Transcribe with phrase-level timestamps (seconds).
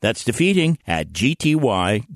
[0.00, 2.06] That's defeating at gty.org.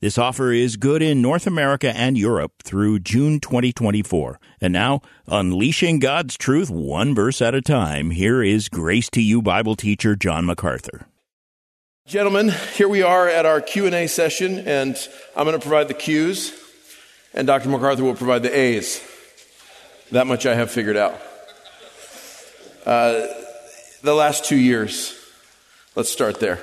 [0.00, 4.38] This offer is good in North America and Europe through June 2024.
[4.60, 9.42] And now, unleashing God's truth one verse at a time, here is Grace to You
[9.42, 11.08] Bible teacher John MacArthur.
[12.06, 14.96] Gentlemen, here we are at our Q&A session and
[15.36, 16.52] I'm going to provide the Q's
[17.34, 17.68] and Dr.
[17.68, 19.02] MacArthur will provide the A's.
[20.12, 21.20] That much I have figured out.
[22.86, 23.26] Uh,
[24.02, 25.17] the last two years,
[25.94, 26.58] let's start there.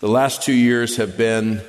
[0.00, 1.60] The last two years have been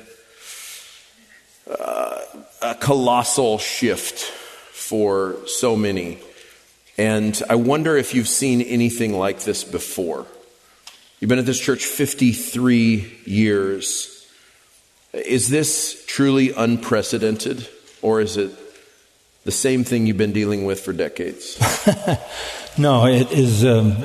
[1.68, 2.18] uh,
[2.60, 6.18] a colossal shift for so many.
[6.98, 10.26] And I wonder if you've seen anything like this before.
[11.20, 14.26] You've been at this church 53 years.
[15.12, 17.68] Is this truly unprecedented,
[18.00, 18.50] or is it
[19.44, 21.58] the same thing you've been dealing with for decades?
[22.78, 23.96] no, it is um,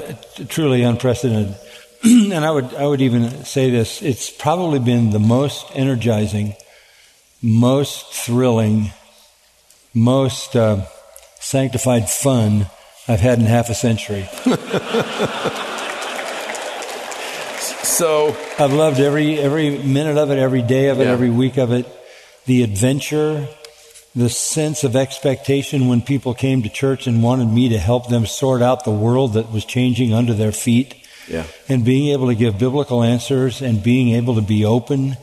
[0.47, 1.56] truly unprecedented.
[2.03, 6.56] and I would, I would even say this it's probably been the most energizing,
[7.42, 8.92] most thrilling,
[9.94, 10.86] most uh,
[11.40, 12.68] sanctified fun
[13.08, 14.23] I've had in half a century.
[17.84, 21.12] so I've loved every every minute of it, every day of it, yeah.
[21.12, 21.88] every week of it.
[22.45, 23.48] The adventure,
[24.16, 28.25] the sense of expectation when people came to church and wanted me to help them
[28.25, 30.95] sort out the world that was changing under their feet.
[31.28, 31.45] Yeah.
[31.67, 35.17] And being able to give biblical answers and being able to be open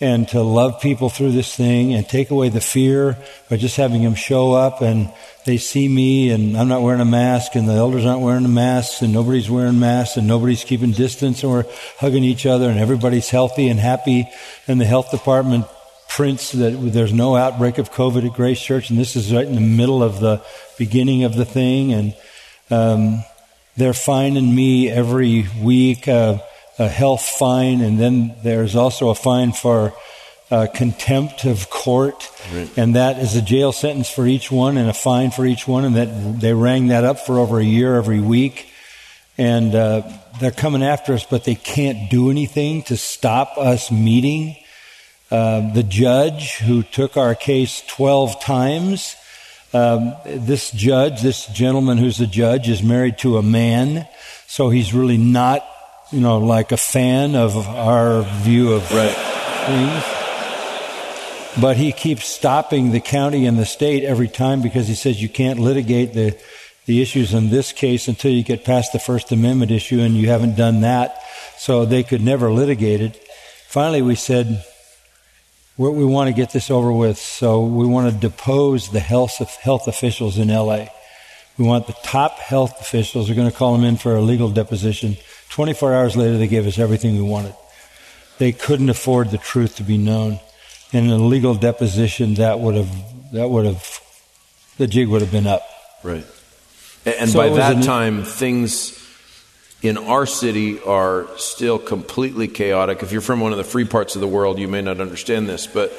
[0.00, 3.18] and to love people through this thing and take away the fear
[3.50, 5.12] by just having them show up and
[5.44, 8.48] they see me and I'm not wearing a mask and the elders aren't wearing a
[8.48, 11.66] mask and nobody's wearing masks and nobody's keeping distance and we're
[11.98, 14.26] hugging each other and everybody's healthy and happy
[14.66, 15.66] and the health department
[16.08, 19.54] prints that there's no outbreak of COVID at Grace Church and this is right in
[19.54, 20.42] the middle of the
[20.78, 22.14] beginning of the thing and
[22.70, 23.22] um,
[23.76, 26.08] they're finding me every week.
[26.08, 26.38] Uh,
[26.80, 29.92] a health fine, and then there's also a fine for
[30.50, 32.70] uh, contempt of court, right.
[32.78, 35.84] and that is a jail sentence for each one and a fine for each one,
[35.84, 38.70] and that they rang that up for over a year every week,
[39.36, 40.02] and uh,
[40.40, 44.56] they're coming after us, but they can't do anything to stop us meeting.
[45.30, 49.16] Uh, the judge who took our case 12 times,
[49.72, 54.08] um, this judge, this gentleman who's a judge, is married to a man,
[54.46, 55.64] so he's really not
[56.10, 59.14] you know, like a fan of our view of right.
[59.66, 60.04] things.
[61.60, 65.28] But he keeps stopping the county and the state every time because he says you
[65.28, 66.36] can't litigate the,
[66.86, 70.28] the issues in this case until you get past the First Amendment issue, and you
[70.28, 71.22] haven't done that.
[71.58, 73.16] So they could never litigate it.
[73.66, 74.64] Finally, we said,
[75.88, 79.88] we want to get this over with, so we want to depose the health, health
[79.88, 80.86] officials in LA.
[81.56, 84.50] We want the top health officials, we're going to call them in for a legal
[84.50, 85.16] deposition
[85.50, 87.54] 24 hours later, they gave us everything we wanted.
[88.38, 90.40] They couldn't afford the truth to be known.
[90.92, 94.00] In a legal deposition, that would have, that would have,
[94.78, 95.62] the jig would have been up.
[96.02, 96.24] Right.
[97.04, 98.96] And, so by that an, time, things
[99.82, 103.02] in our city are still completely chaotic.
[103.02, 105.48] If you're from one of the free parts of the world, you may not understand
[105.48, 105.92] this, but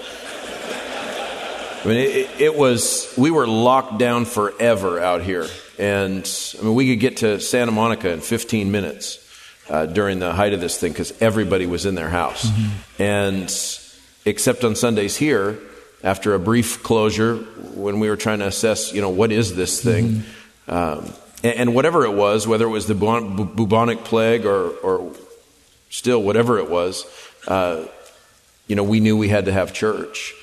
[1.84, 5.47] I mean, it, it, was, we were locked down forever out here.
[5.80, 9.18] And I mean, we could get to Santa Monica in 15 minutes
[9.68, 12.46] uh, during the height of this thing because everybody was in their house.
[12.46, 13.02] Mm-hmm.
[13.02, 13.80] And
[14.25, 15.58] except on Sundays here,
[16.03, 19.84] after a brief closure, when we were trying to assess, you know, what is this
[19.84, 20.24] thing?
[20.68, 20.72] Mm-hmm.
[20.72, 25.13] Um, and, whatever it was, whether it was the bubonic plague or, or
[25.90, 27.06] still whatever it was,
[27.47, 27.85] uh,
[28.68, 30.34] you know, we knew we had to have church.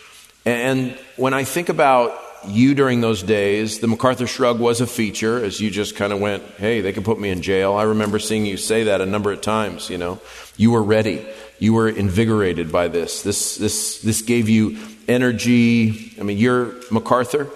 [0.45, 5.43] And when I think about you during those days, the MacArthur Shrug was a feature,
[5.43, 7.75] as you just kind of went, hey, they can put me in jail.
[7.75, 10.21] I remember seeing you say that a number of times, you know.
[10.57, 11.27] You were ready.
[11.59, 13.23] You were invigorated by this.
[13.23, 14.79] This, this, this gave you
[15.09, 16.15] energy.
[16.21, 17.49] I mean, you're MacArthur,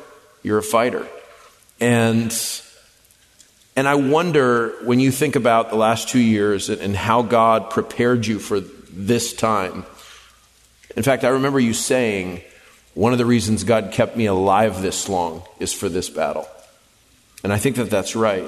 [0.43, 1.07] you're a fighter.
[1.81, 2.33] And,
[3.75, 7.71] and I wonder when you think about the last two years and, and how God
[7.71, 9.87] prepared you for this time.
[10.97, 12.43] In fact, I remember you saying,
[12.95, 16.47] one of the reasons God kept me alive this long is for this battle.
[17.43, 18.45] And I think that that's right.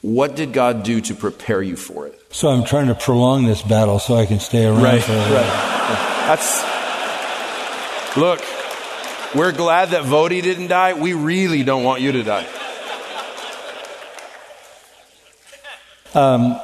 [0.00, 2.22] What did God do to prepare you for it?
[2.30, 5.16] So I'm trying to prolong this battle so I can stay around right, for a
[5.16, 5.32] while.
[5.34, 6.28] Right.
[6.28, 6.62] That's
[8.16, 8.40] look.
[9.34, 10.94] We're glad that Vodi didn't die.
[10.94, 12.46] We really don't want you to die.
[16.14, 16.60] Um,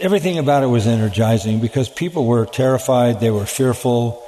[0.00, 4.22] everything about it was energizing because people were terrified, they were fearful,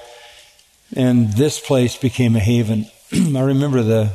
[0.95, 2.87] and this place became a haven.
[3.13, 4.13] I remember the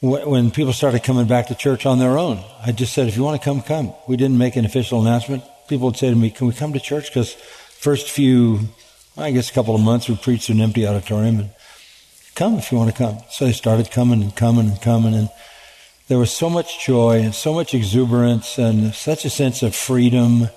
[0.00, 2.42] when people started coming back to church on their own.
[2.64, 3.92] I just said, if you want to come, come.
[4.06, 5.42] We didn't make an official announcement.
[5.66, 7.08] People would say to me, can we come to church?
[7.08, 8.60] Because first few,
[9.16, 11.40] I guess a couple of months, we preached in an empty auditorium.
[11.40, 11.50] And
[12.36, 13.18] come if you want to come.
[13.30, 15.14] So they started coming and coming and coming.
[15.14, 15.30] And
[16.08, 20.48] there was so much joy and so much exuberance and such a sense of freedom.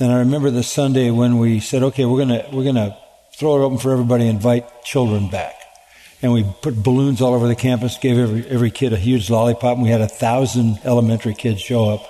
[0.00, 2.96] And I remember the Sunday when we said, okay, we're going to, we're going to
[3.34, 5.58] throw it open for everybody, invite children back
[6.22, 9.74] and we put balloons all over the campus, gave every, every kid a huge lollipop,
[9.74, 12.04] and we had a thousand elementary kids show up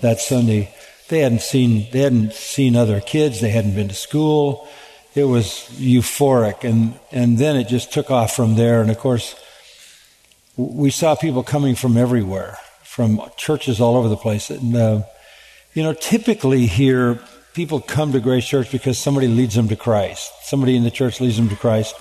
[0.00, 0.74] that Sunday.
[1.08, 4.68] They hadn't seen, they hadn't seen other kids, they hadn't been to school.
[5.14, 8.82] It was euphoric, and, and then it just took off from there.
[8.82, 9.34] And of course,
[10.56, 14.50] we saw people coming from everywhere, from churches all over the place.
[14.50, 15.02] And, uh,
[15.74, 17.20] you know, typically here,
[17.54, 20.32] people come to Grace Church because somebody leads them to Christ.
[20.42, 21.94] Somebody in the church leads them to Christ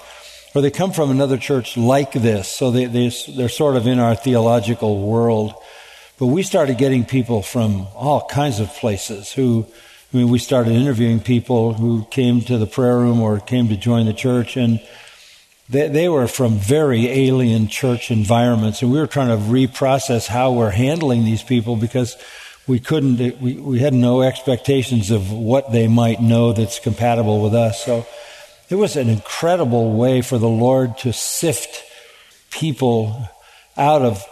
[0.55, 3.99] or they come from another church like this, so they, they, they're sort of in
[3.99, 5.53] our theological world.
[6.19, 9.65] But we started getting people from all kinds of places who,
[10.13, 13.77] I mean, we started interviewing people who came to the prayer room or came to
[13.77, 14.79] join the church, and
[15.69, 20.51] they, they were from very alien church environments, and we were trying to reprocess how
[20.51, 22.17] we're handling these people because
[22.67, 27.53] we couldn't, we, we had no expectations of what they might know that's compatible with
[27.53, 27.83] us.
[27.83, 28.05] So
[28.69, 31.83] it was an incredible way for the Lord to sift
[32.51, 33.29] people
[33.75, 34.23] out of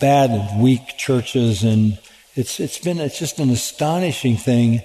[0.00, 1.98] bad and weak churches and
[2.34, 4.82] it's it's been it's just an astonishing thing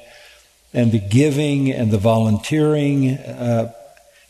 [0.73, 3.71] and the giving and the volunteering uh,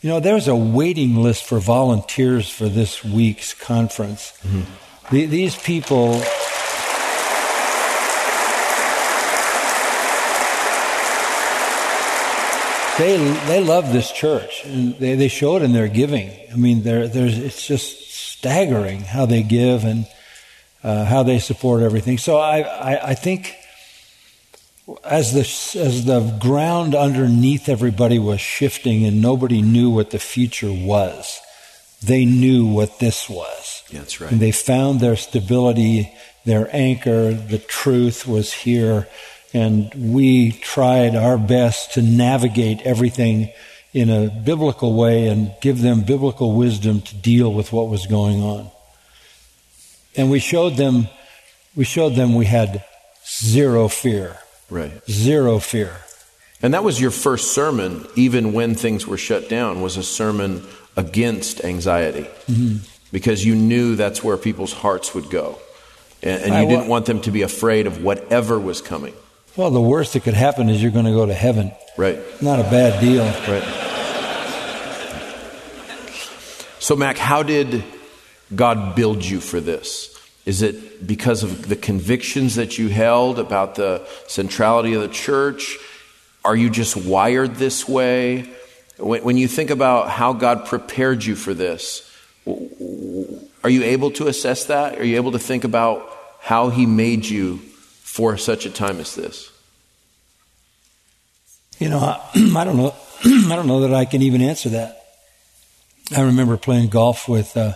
[0.06, 4.62] you know there's a waiting list for volunteers for this week's conference mm-hmm.
[5.12, 6.12] the, these people
[12.98, 13.16] they
[13.48, 16.30] they love this church and they, they show it in their giving.
[16.52, 20.06] I mean, they're, they're, it's just staggering how they give and
[20.82, 22.16] uh, how they support everything.
[22.16, 23.54] So I, I, I, think
[25.04, 25.40] as the
[25.80, 31.40] as the ground underneath everybody was shifting and nobody knew what the future was,
[32.02, 33.82] they knew what this was.
[33.90, 34.30] Yeah, that's right.
[34.30, 36.12] And they found their stability,
[36.44, 37.32] their anchor.
[37.32, 39.08] The truth was here
[39.56, 43.50] and we tried our best to navigate everything
[43.94, 48.42] in a biblical way and give them biblical wisdom to deal with what was going
[48.42, 48.70] on.
[50.14, 51.08] And we showed them,
[51.74, 52.84] we showed them we had
[53.26, 54.36] zero fear.
[54.70, 54.92] Right.
[55.08, 55.96] Zero fear.
[56.62, 60.66] And that was your first sermon, even when things were shut down, was a sermon
[60.96, 62.28] against anxiety.
[62.48, 62.78] Mm-hmm.
[63.12, 65.58] Because you knew that's where people's hearts would go.
[66.22, 69.14] And, and you didn't want them to be afraid of whatever was coming.
[69.54, 71.72] Well, the worst that could happen is you're going to go to heaven.
[71.96, 72.18] Right.
[72.42, 73.24] Not a bad deal.
[73.24, 73.62] Right.
[76.78, 77.84] So, Mac, how did
[78.54, 80.12] God build you for this?
[80.46, 85.76] Is it because of the convictions that you held about the centrality of the church?
[86.44, 88.48] Are you just wired this way?
[88.98, 92.08] When you think about how God prepared you for this,
[92.46, 94.98] are you able to assess that?
[95.00, 96.08] Are you able to think about
[96.40, 97.58] how He made you
[98.02, 99.50] for such a time as this?
[101.80, 102.20] You know, I,
[102.64, 102.94] don't know.
[103.24, 105.02] I don't know that I can even answer that.
[106.16, 107.74] I remember playing golf with uh,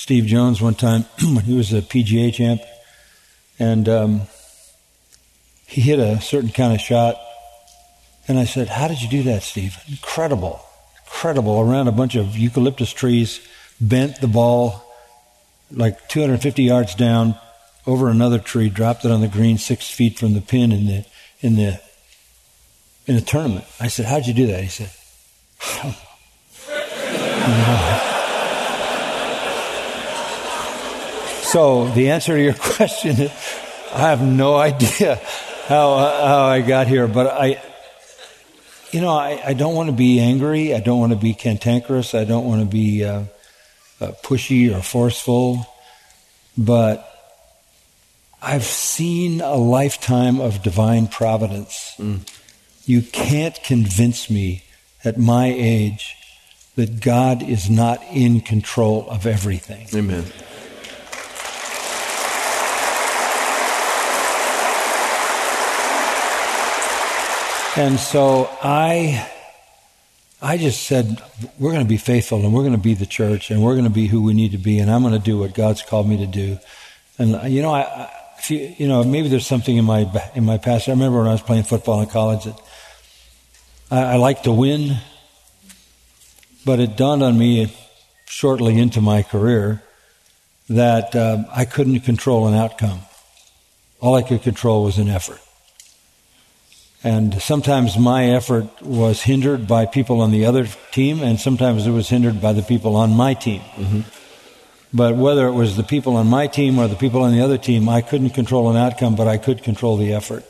[0.00, 2.62] Steve Jones one time when he was a PGA champ,
[3.58, 4.22] and um,
[5.66, 7.20] he hit a certain kind of shot.
[8.26, 9.76] And I said, "How did you do that, Steve?
[9.88, 10.62] Incredible,
[11.04, 11.60] incredible!
[11.60, 13.46] Around a bunch of eucalyptus trees,
[13.78, 14.82] bent the ball
[15.70, 17.34] like 250 yards down,
[17.86, 21.04] over another tree, dropped it on the green six feet from the pin in the
[21.42, 21.78] in the
[23.06, 23.66] in the tournament.
[23.78, 24.90] I said, "How'd you do that?" He said,
[31.50, 33.32] So the answer to your question is,
[33.92, 35.16] I have no idea
[35.66, 37.60] how how I got here, but I,
[38.92, 40.72] you know, I, I don't want to be angry.
[40.76, 42.14] I don't want to be cantankerous.
[42.14, 43.24] I don't want to be uh,
[44.00, 45.66] uh, pushy or forceful,
[46.56, 47.04] but
[48.40, 51.96] I've seen a lifetime of divine providence.
[51.98, 52.20] Mm.
[52.86, 54.62] You can't convince me
[55.04, 56.14] at my age
[56.76, 59.88] that God is not in control of everything.
[59.92, 60.24] Amen.
[67.80, 69.26] And so I,
[70.42, 71.18] I just said,
[71.58, 73.84] we're going to be faithful and we're going to be the church and we're going
[73.84, 76.06] to be who we need to be and I'm going to do what God's called
[76.06, 76.58] me to do.
[77.16, 80.58] And you know, I, if you, you know, maybe there's something in my in my
[80.58, 80.90] past.
[80.90, 82.60] I remember when I was playing football in college that
[83.90, 84.98] I, I to win,
[86.66, 87.74] but it dawned on me
[88.26, 89.82] shortly into my career
[90.68, 93.00] that um, I couldn't control an outcome.
[94.00, 95.40] All I could control was an effort.
[97.02, 101.92] And sometimes my effort was hindered by people on the other team, and sometimes it
[101.92, 103.62] was hindered by the people on my team.
[103.76, 104.00] Mm-hmm.
[104.92, 107.56] But whether it was the people on my team or the people on the other
[107.56, 110.44] team, I couldn't control an outcome, but I could control the effort.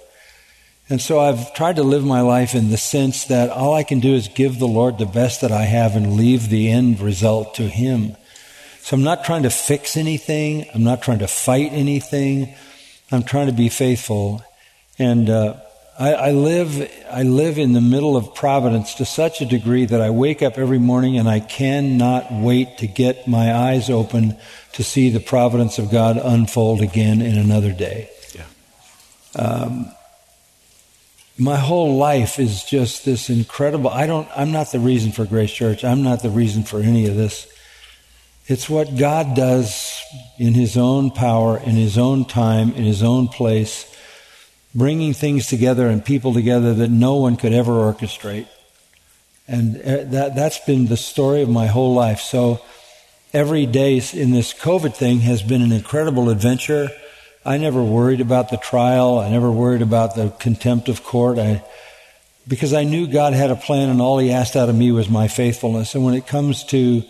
[0.89, 4.01] And so I've tried to live my life in the sense that all I can
[4.01, 7.55] do is give the Lord the best that I have and leave the end result
[7.57, 8.17] to Him.
[8.81, 10.67] So I'm not trying to fix anything.
[10.75, 12.57] I'm not trying to fight anything.
[13.13, 14.43] I'm trying to be faithful.
[14.99, 15.61] And uh,
[16.01, 20.01] I, I, live, I live in the middle of providence to such a degree that
[20.01, 24.39] I wake up every morning and I cannot wait to get my eyes open
[24.73, 28.09] to see the providence of God unfold again in another day.
[28.35, 28.47] Yeah.
[29.37, 29.93] Um,
[31.37, 33.91] my whole life is just this incredible.
[33.91, 34.27] I don't.
[34.35, 35.85] I'm not the reason for Grace Church.
[35.85, 37.47] I'm not the reason for any of this.
[38.47, 40.03] It's what God does
[40.39, 43.90] in His own power, in His own time, in His own place
[44.75, 48.47] bringing things together and people together that no one could ever orchestrate.
[49.49, 52.21] And uh, that, that's been the story of my whole life.
[52.21, 52.61] So
[53.33, 56.89] every day in this COVID thing has been an incredible adventure.
[57.45, 59.19] I never worried about the trial.
[59.19, 61.39] I never worried about the contempt of court.
[61.39, 61.65] I,
[62.47, 65.09] because I knew God had a plan and all he asked out of me was
[65.09, 65.95] my faithfulness.
[65.95, 67.03] And when it comes to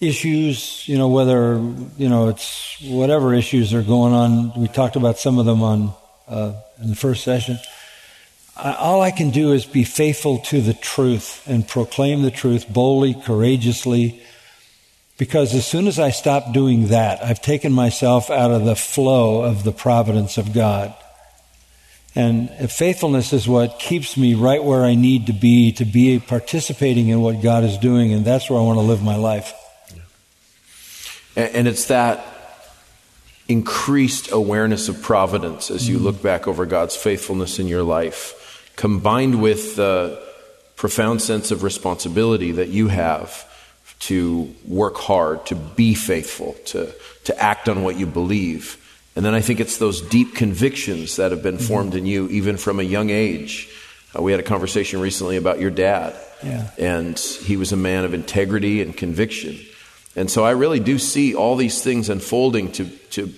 [0.00, 1.54] issues, you know, whether,
[1.96, 5.92] you know, it's whatever issues are going on, we talked about some of them on
[6.30, 7.58] uh, in the first session.
[8.56, 12.68] I, all I can do is be faithful to the truth and proclaim the truth
[12.68, 14.22] boldly, courageously,
[15.18, 19.42] because as soon as I stop doing that, I've taken myself out of the flow
[19.42, 20.94] of the providence of God.
[22.14, 27.08] And faithfulness is what keeps me right where I need to be to be participating
[27.08, 29.52] in what God is doing, and that's where I want to live my life.
[31.36, 32.26] And it's that
[33.50, 36.02] increased awareness of providence as you mm.
[36.02, 40.22] look back over God's faithfulness in your life, combined with the
[40.76, 43.46] profound sense of responsibility that you have
[43.98, 48.76] to work hard, to be faithful, to, to act on what you believe.
[49.16, 51.66] And then I think it's those deep convictions that have been mm-hmm.
[51.66, 53.68] formed in you even from a young age.
[54.16, 56.14] Uh, we had a conversation recently about your dad.
[56.42, 56.70] Yeah.
[56.78, 59.58] And he was a man of integrity and conviction.
[60.16, 63.32] And so I really do see all these things unfolding to, to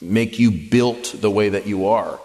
[0.00, 2.20] make you built the way that you are.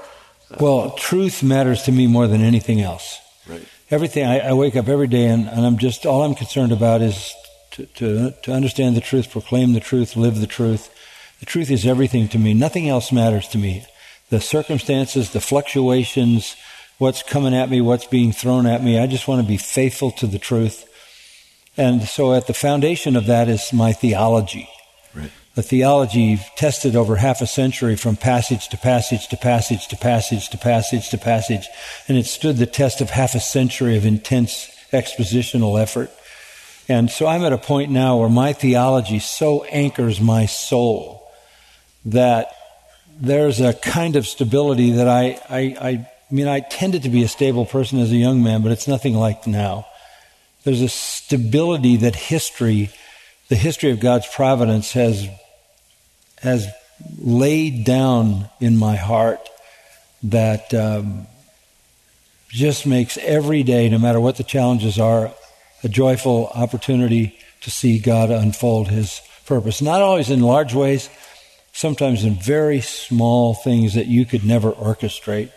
[0.60, 3.20] Well, truth matters to me more than anything else.
[3.48, 3.66] Right.
[3.90, 7.02] Everything, I, I wake up every day and, and, I'm just, all I'm concerned about
[7.02, 7.34] is
[7.72, 10.92] to, to, to understand the truth, proclaim the truth, live the truth.
[11.40, 12.54] The truth is everything to me.
[12.54, 13.86] Nothing else matters to me.
[14.30, 16.56] The circumstances, the fluctuations,
[16.98, 19.00] what's coming at me, what's being thrown at me.
[19.00, 20.90] I just want to be faithful to the truth.
[21.78, 24.70] And so at the foundation of that is my theology.
[25.14, 25.32] Right.
[25.56, 30.50] The theology tested over half a century from passage to passage to passage to passage
[30.50, 31.68] to passage to passage,
[32.08, 36.12] and it stood the test of half a century of intense expositional effort.
[36.88, 41.28] And so I'm at a point now where my theology so anchors my soul
[42.06, 42.52] that
[43.20, 47.28] there's a kind of stability that I, I, I, mean, I tended to be a
[47.28, 49.88] stable person as a young man, but it's nothing like now.
[50.66, 52.90] There's a stability that history,
[53.50, 55.30] the history of God's providence has,
[56.40, 56.68] has
[57.20, 59.48] laid down in my heart
[60.24, 61.28] that um,
[62.50, 65.32] just makes every day, no matter what the challenges are,
[65.84, 69.84] a joyful opportunity to see God unfold His purpose.
[69.84, 71.12] Not always in large ways,
[71.74, 75.52] sometimes in very small things that you could never orchestrate.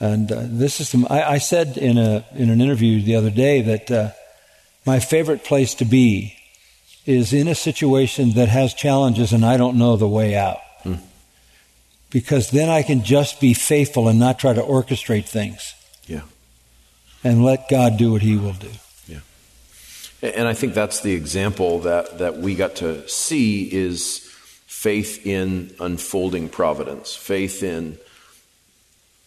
[0.00, 3.30] And uh, this is, the, I, I, said in a in an interview the other
[3.30, 4.10] day that uh,
[4.84, 6.36] my favorite place to be
[7.06, 10.58] is in a situation that has challenges and I don't know the way out.
[10.82, 10.94] Hmm.
[12.10, 15.74] Because then I can just be faithful and not try to orchestrate things.
[16.06, 16.22] Yeah.
[17.24, 18.70] And let God do what He will do.
[19.08, 19.20] Yeah.
[20.22, 24.18] And I think that's the example that, that we got to see is
[24.66, 27.98] faith in unfolding providence, faith in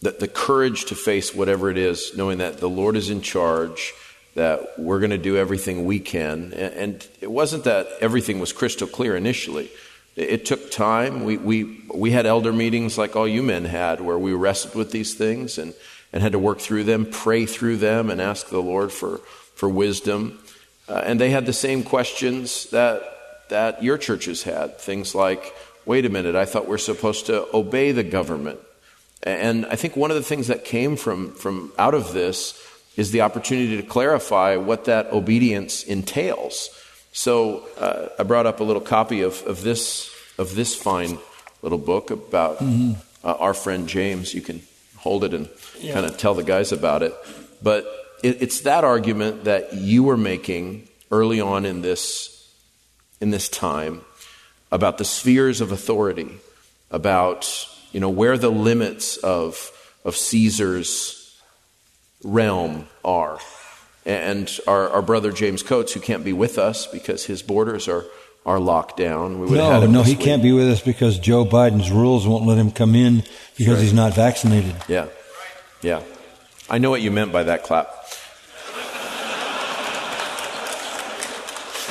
[0.00, 3.92] the, the courage to face whatever it is, knowing that the Lord is in charge
[4.36, 6.52] that we're going to do everything we can.
[6.52, 9.70] And it wasn't that everything was crystal clear initially.
[10.14, 11.24] It took time.
[11.24, 14.90] We, we, we had elder meetings like all you men had where we wrestled with
[14.90, 15.72] these things and,
[16.12, 19.18] and had to work through them, pray through them, and ask the Lord for,
[19.54, 20.38] for wisdom.
[20.86, 23.02] Uh, and they had the same questions that,
[23.48, 24.78] that your churches had.
[24.78, 25.54] Things like,
[25.86, 28.60] wait a minute, I thought we're supposed to obey the government.
[29.22, 32.62] And I think one of the things that came from, from out of this
[32.96, 36.70] is the opportunity to clarify what that obedience entails.
[37.12, 41.18] So uh, I brought up a little copy of, of, this, of this fine
[41.62, 42.92] little book about mm-hmm.
[43.26, 44.34] uh, our friend James.
[44.34, 44.62] You can
[44.96, 45.48] hold it and
[45.78, 45.94] yeah.
[45.94, 47.14] kind of tell the guys about it.
[47.62, 47.86] But
[48.22, 52.52] it, it's that argument that you were making early on in this,
[53.20, 54.02] in this time
[54.72, 56.28] about the spheres of authority,
[56.90, 59.70] about you know, where the limits of,
[60.04, 61.25] of Caesar's
[62.26, 63.38] realm are.
[64.04, 68.04] And our, our brother James Coates, who can't be with us because his borders are,
[68.44, 69.40] are locked down.
[69.40, 70.20] We no, no, he week.
[70.20, 73.24] can't be with us because Joe Biden's rules won't let him come in
[73.56, 73.82] because right.
[73.82, 74.76] he's not vaccinated.
[74.88, 75.08] Yeah,
[75.82, 76.02] yeah.
[76.70, 77.88] I know what you meant by that clap.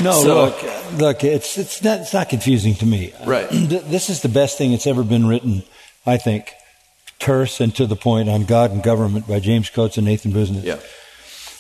[0.04, 0.64] No, so, look,
[0.98, 3.14] look, it's it's not it's not confusing to me.
[3.26, 3.48] Right.
[3.52, 5.64] This is the best thing that's ever been written
[6.06, 6.54] I think,
[7.20, 10.64] terse and to the point on God and government by James Coates and Nathan Busenitz.
[10.64, 10.80] Yeah.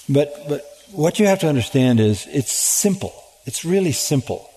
[0.07, 3.13] But but what you have to understand is it's simple.
[3.45, 4.50] It's really simple.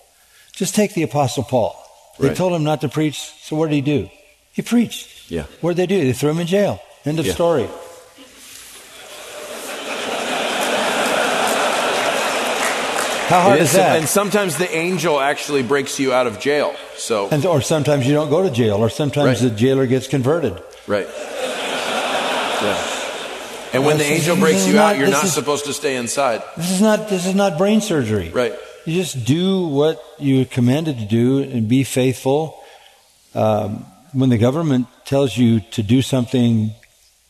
[0.53, 1.77] Just take the Apostle Paul.
[2.19, 2.37] They right.
[2.37, 4.11] told him not to preach, so what did he do?
[4.53, 5.31] He preached.
[5.31, 5.45] Yeah.
[5.61, 6.05] What did they do?
[6.05, 6.81] They threw him in jail.
[7.05, 7.33] End of yeah.
[7.33, 7.69] story.
[13.29, 13.99] How hard is, is, that?
[13.99, 16.75] And sometimes the angel actually breaks you out of jail.
[16.97, 19.51] So, and, or sometimes you don't go to jail, or sometimes right.
[19.51, 20.61] the jailer gets converted.
[20.89, 21.07] Right.
[21.07, 22.95] Yeah.
[23.75, 26.43] And when the angel breaks you not, out, you're not is, supposed to stay inside.
[26.57, 27.09] This is not.
[27.09, 28.31] This is not brain surgery.
[28.31, 28.55] Right.
[28.87, 32.59] You just do what you're commanded to do and be faithful.
[33.35, 36.73] Um, when the government tells you to do something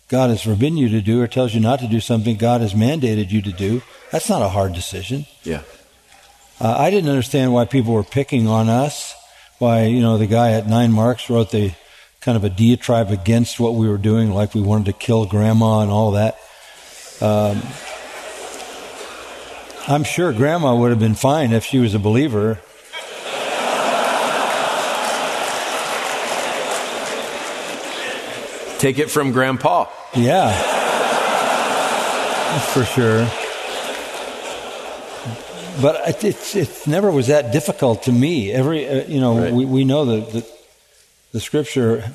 [0.09, 2.73] God has forbidden you to do, or tells you not to do something God has
[2.73, 5.27] mandated you to do, that's not a hard decision.
[5.43, 5.63] Yeah.
[6.61, 9.15] Uh, I didn't understand why people were picking on us.
[9.59, 11.73] Why, you know, the guy at Nine Marks wrote the
[12.21, 15.81] kind of a diatribe against what we were doing, like we wanted to kill grandma
[15.81, 16.39] and all that.
[17.21, 17.63] Um,
[19.87, 22.61] I'm sure grandma would have been fine if she was a believer.
[28.79, 29.87] Take it from grandpa.
[30.15, 30.53] Yeah.
[32.73, 33.29] for sure
[35.81, 38.53] but it, it, never was that difficult to me.
[38.53, 39.53] Every, uh, you know, right.
[39.53, 40.58] we, we know that the,
[41.33, 42.13] the scripture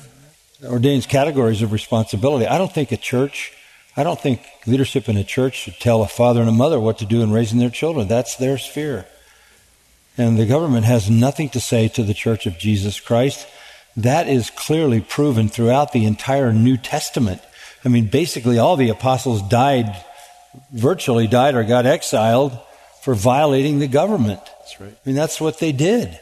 [0.64, 2.46] ordains categories of responsibility.
[2.46, 3.52] I don't think a church,
[3.96, 6.98] I don't think leadership in a church should tell a father and a mother what
[6.98, 8.08] to do in raising their children.
[8.08, 9.06] That's their sphere.
[10.16, 13.46] And the government has nothing to say to the church of Jesus Christ.
[13.96, 17.40] That is clearly proven throughout the entire New Testament.
[17.84, 19.94] I mean, basically all the apostles died,
[20.72, 22.58] virtually died or got exiled
[23.02, 24.40] for violating the government.
[24.60, 24.90] That's right.
[24.92, 26.18] I mean, that's what they did.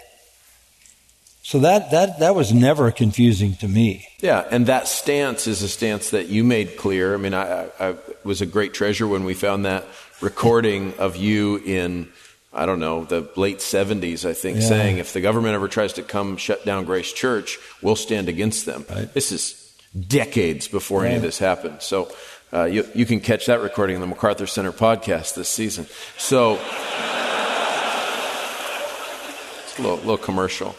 [1.44, 4.06] So that, that, that was never confusing to me.
[4.20, 7.14] Yeah, and that stance is a stance that you made clear.
[7.14, 9.84] I mean, I, I, I was a great treasure when we found that
[10.20, 12.08] recording of you in,
[12.52, 14.68] I don't know, the late 70s, I think, yeah.
[14.68, 18.64] saying if the government ever tries to come shut down Grace Church, we'll stand against
[18.64, 18.86] them.
[18.88, 19.12] Right.
[19.12, 19.58] This is
[19.98, 21.08] decades before right.
[21.08, 21.82] any of this happened.
[21.82, 22.12] So
[22.52, 25.86] uh, you, you can catch that recording in the MacArthur Center podcast this season.
[26.18, 26.52] So,
[29.64, 30.76] it's a little, little commercial.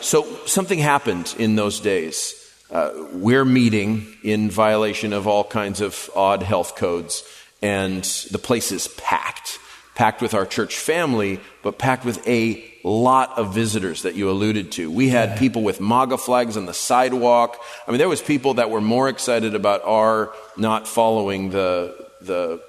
[0.00, 2.34] So, something happened in those days.
[2.70, 7.24] Uh, we're meeting in violation of all kinds of odd health codes,
[7.62, 9.58] and the place is packed.
[9.94, 14.72] Packed with our church family, but packed with a lot of visitors that you alluded
[14.72, 14.90] to.
[14.90, 17.58] We had people with MAGA flags on the sidewalk.
[17.86, 22.60] I mean, there was people that were more excited about our not following the, the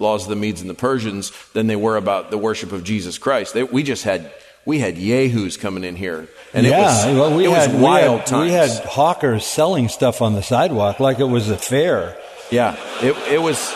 [0.00, 3.18] laws of the Medes and the Persians than they were about the worship of Jesus
[3.18, 3.54] Christ.
[3.54, 4.32] They, we just had
[4.66, 7.80] we had yahoos coming in here, and yeah, it was, well, we it had, was
[7.80, 8.44] wild we had, times.
[8.44, 12.16] We had hawkers selling stuff on the sidewalk like it was a fair.
[12.50, 13.74] Yeah, it, it was.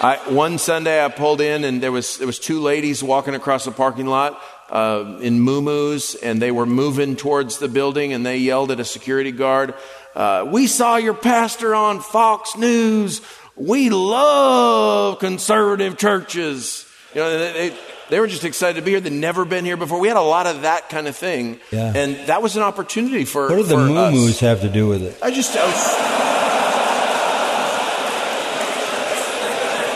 [0.00, 3.66] I, one Sunday I pulled in and there was, there was two ladies walking across
[3.66, 8.38] the parking lot uh, in muumuus and they were moving towards the building and they
[8.38, 9.74] yelled at a security guard,
[10.16, 13.20] uh, we saw your pastor on Fox News.
[13.54, 16.84] We love conservative churches.
[17.14, 17.76] You know, they, they
[18.20, 19.00] were just excited to be here.
[19.00, 19.98] They'd never been here before.
[20.00, 21.60] We had a lot of that kind of thing.
[21.70, 21.92] Yeah.
[21.94, 25.18] And that was an opportunity for What do the muumuus have to do with it?
[25.22, 25.56] I just...
[25.56, 26.22] I was,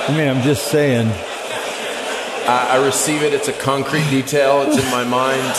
[0.09, 1.09] I mean, I'm just saying.
[2.49, 3.35] I, I receive it.
[3.35, 4.63] It's a concrete detail.
[4.63, 5.57] It's in my mind.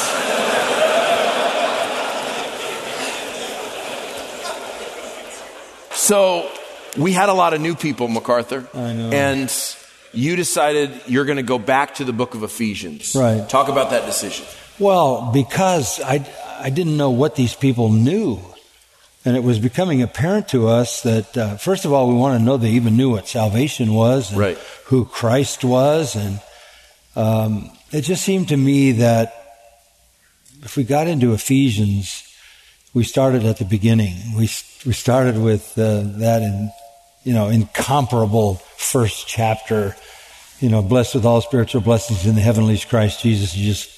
[5.92, 6.50] So
[6.98, 8.66] we had a lot of new people, MacArthur.
[8.74, 9.10] I know.
[9.10, 9.50] And
[10.14, 13.16] you decided you're going to go back to the book of Ephesians.
[13.16, 13.48] Right.
[13.50, 14.46] Talk about that decision.
[14.80, 16.28] Well, because I,
[16.60, 18.40] I didn't know what these people knew.
[19.26, 22.44] And it was becoming apparent to us that, uh, first of all, we want to
[22.44, 24.58] know they even knew what salvation was and right.
[24.86, 26.16] who Christ was.
[26.16, 26.40] And
[27.16, 29.34] um, it just seemed to me that
[30.64, 32.24] if we got into Ephesians,
[32.94, 34.16] we started at the beginning.
[34.34, 34.50] We,
[34.86, 36.72] we started with uh, that in,
[37.28, 39.98] you know, incomparable first chapter.
[40.62, 43.56] You know, blessed with all spiritual blessings in the heavenlies, Christ Jesus.
[43.56, 43.94] You just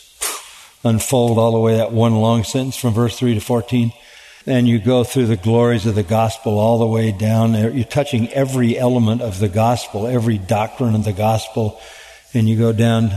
[0.83, 3.93] unfold all the way that one long sentence from verse 3 to 14
[4.47, 7.53] and you go through the glories of the gospel all the way down.
[7.53, 11.79] You're touching every element of the gospel, every doctrine of the gospel,
[12.33, 13.11] and you go down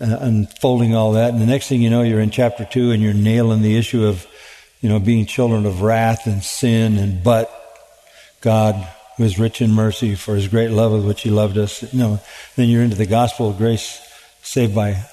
[0.00, 1.32] uh, unfolding all that.
[1.32, 4.06] And the next thing you know, you're in chapter two and you're nailing the issue
[4.06, 4.24] of,
[4.80, 7.50] you know, being children of wrath and sin and but
[8.40, 8.86] God
[9.18, 11.82] who is rich in mercy for his great love with which he loved us.
[11.92, 12.20] You know,
[12.54, 14.00] then you're into the gospel of grace,
[14.42, 15.04] saved by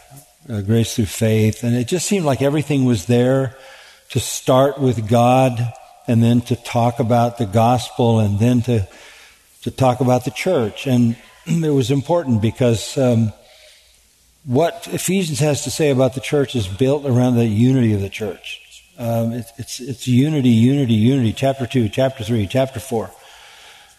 [0.47, 1.63] uh, grace through faith.
[1.63, 3.57] And it just seemed like everything was there
[4.09, 5.59] to start with God
[6.07, 8.87] and then to talk about the gospel and then to,
[9.63, 10.85] to talk about the church.
[10.85, 11.15] And
[11.47, 13.33] it was important because um,
[14.45, 18.09] what Ephesians has to say about the church is built around the unity of the
[18.09, 18.61] church.
[18.99, 23.09] Um, it, it's, it's unity, unity, unity, chapter 2, chapter 3, chapter 4.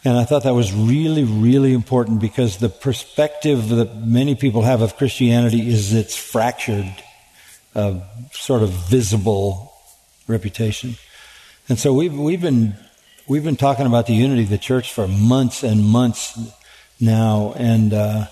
[0.07, 4.81] And I thought that was really, really important because the perspective that many people have
[4.81, 6.87] of Christianity is it's fractured,
[7.75, 7.99] uh,
[8.31, 9.75] sort of visible
[10.29, 10.95] reputation.
[11.69, 12.77] And so we've, we've been,
[13.27, 16.39] we've been talking about the unity of the church for months and months
[17.01, 17.55] now.
[17.57, 18.27] And, uh,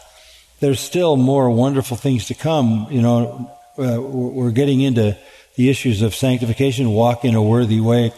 [0.60, 2.86] there's still more wonderful things to come.
[2.88, 5.18] You know, uh, we're getting into
[5.56, 8.12] the issues of sanctification, walk in a worthy way,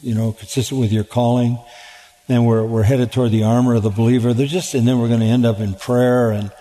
[0.00, 1.58] you know, consistent with your calling.
[2.28, 4.32] And we're, we're headed toward the armor of the believer.
[4.32, 6.52] There's just, and then we're going to end up in prayer and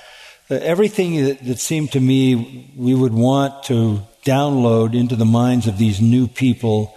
[0.49, 5.77] everything that, that seemed to me we would want to download into the minds of
[5.77, 6.95] these new people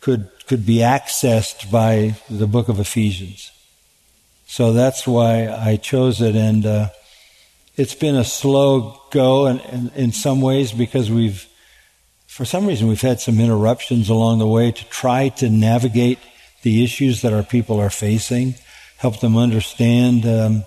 [0.00, 3.50] could, could be accessed by the book of Ephesians.
[4.46, 6.36] So that's why I chose it.
[6.36, 6.88] And uh,
[7.76, 11.46] it's been a slow go in, in, in some ways because we've,
[12.26, 16.18] for some reason, we've had some interruptions along the way to try to navigate
[16.62, 18.54] the issues that our people are facing,
[18.98, 20.64] help them understand um,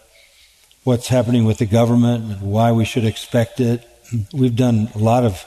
[0.83, 3.87] what's happening with the government and why we should expect it.
[4.33, 5.45] We've done a lot of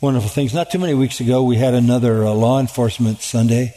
[0.00, 0.54] wonderful things.
[0.54, 3.74] Not too many weeks ago, we had another uh, law enforcement Sunday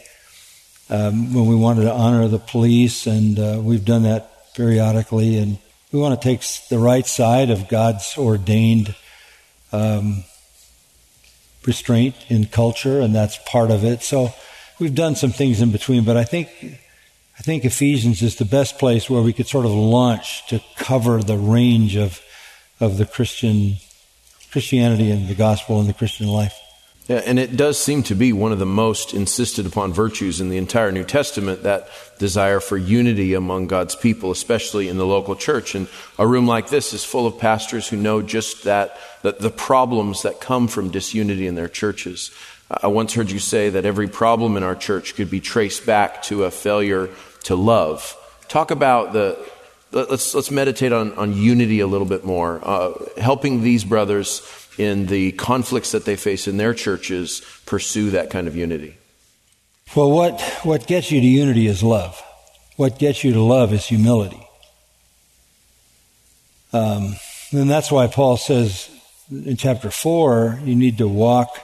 [0.90, 5.38] um, when we wanted to honor the police, and uh, we've done that periodically.
[5.38, 5.58] And
[5.92, 8.94] we want to take the right side of God's ordained
[9.72, 10.24] um,
[11.66, 14.02] restraint in culture, and that's part of it.
[14.02, 14.34] So
[14.82, 16.48] we've done some things in between, but I think
[17.38, 21.22] I think Ephesians is the best place where we could sort of launch to cover
[21.22, 22.20] the range of
[22.80, 23.76] of the Christian
[24.50, 26.58] Christianity and the gospel and the Christian life.
[27.08, 30.50] Yeah, and it does seem to be one of the most insisted upon virtues in
[30.50, 35.34] the entire New Testament that desire for unity among God's people, especially in the local
[35.34, 35.74] church.
[35.74, 39.50] And a room like this is full of pastors who know just that, that the
[39.50, 42.30] problems that come from disunity in their churches.
[42.80, 46.22] I once heard you say that every problem in our church could be traced back
[46.24, 47.10] to a failure
[47.44, 48.16] to love.
[48.48, 49.38] Talk about the,
[49.90, 54.42] let's, let's meditate on, on unity a little bit more, uh, helping these brothers
[54.78, 58.96] in the conflicts that they face in their churches pursue that kind of unity.
[59.94, 62.22] Well, what, what gets you to unity is love.
[62.76, 64.46] What gets you to love is humility.
[66.72, 67.16] Um,
[67.50, 68.88] and that's why Paul says
[69.30, 71.58] in chapter 4 you need to walk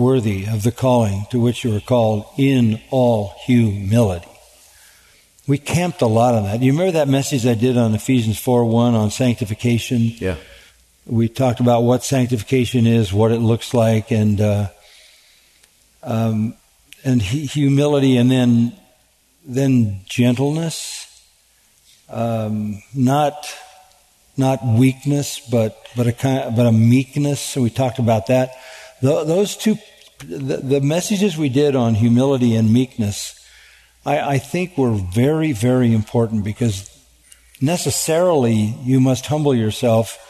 [0.00, 4.26] worthy of the calling to which you are called in all humility.
[5.46, 6.62] We camped a lot on that.
[6.62, 10.00] You remember that message I did on Ephesians 4 1 on sanctification?
[10.00, 10.36] Yeah.
[11.06, 14.68] We talked about what sanctification is, what it looks like, and uh,
[16.02, 16.54] um,
[17.04, 18.72] and humility, and then
[19.44, 21.06] then gentleness,
[22.08, 23.52] um, not
[24.36, 27.40] not weakness, but but a kind, but a meekness.
[27.40, 28.52] So we talked about that.
[29.00, 29.78] those two,
[30.20, 33.40] the, the messages we did on humility and meekness
[34.04, 36.88] I, I think were very, very important because
[37.60, 40.26] necessarily you must humble yourself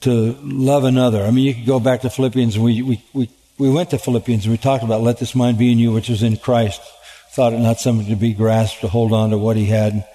[0.00, 1.24] to love another.
[1.24, 2.58] I mean, you could go back to Philippians.
[2.58, 5.70] We, we, we, we went to Philippians and we talked about let this mind be
[5.70, 6.80] in you, which was in Christ.
[7.32, 10.06] Thought it not something to be grasped, to hold on to what he had.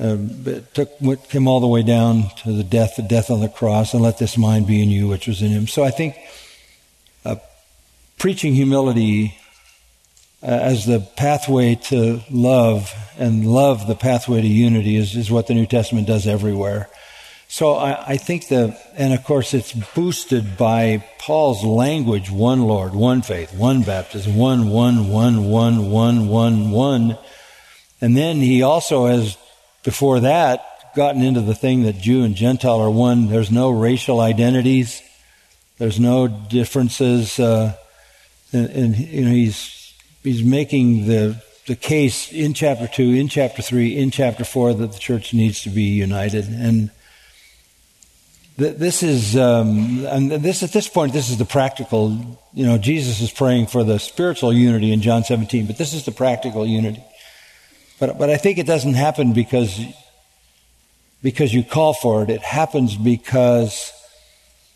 [0.00, 0.16] Uh,
[0.46, 3.94] it took, came all the way down to the death, the death on the cross,
[3.94, 5.66] and let this mind be in you, which was in him.
[5.66, 6.16] So I think
[8.18, 9.38] preaching humility
[10.42, 15.46] uh, as the pathway to love and love the pathway to unity is, is what
[15.46, 16.88] the New Testament does everywhere.
[17.48, 22.94] So I, I think the, and of course it's boosted by Paul's language, one Lord,
[22.94, 27.18] one faith, one baptism, one, one, one, one, one, one, one.
[28.00, 29.36] And then he also has,
[29.82, 33.28] before that, gotten into the thing that Jew and Gentile are one.
[33.28, 35.02] There's no racial identities.
[35.78, 37.40] There's no differences.
[37.40, 37.74] Uh,
[38.52, 43.62] and, and, you know, he's, he's making the, the case in chapter 2, in chapter
[43.62, 46.46] 3, in chapter 4 that the church needs to be united.
[46.46, 46.90] And
[48.56, 52.38] this is, um, and this at this point, this is the practical.
[52.54, 56.04] You know, Jesus is praying for the spiritual unity in John 17, but this is
[56.04, 57.02] the practical unity.
[58.00, 59.80] But but I think it doesn't happen because
[61.22, 62.30] because you call for it.
[62.30, 63.92] It happens because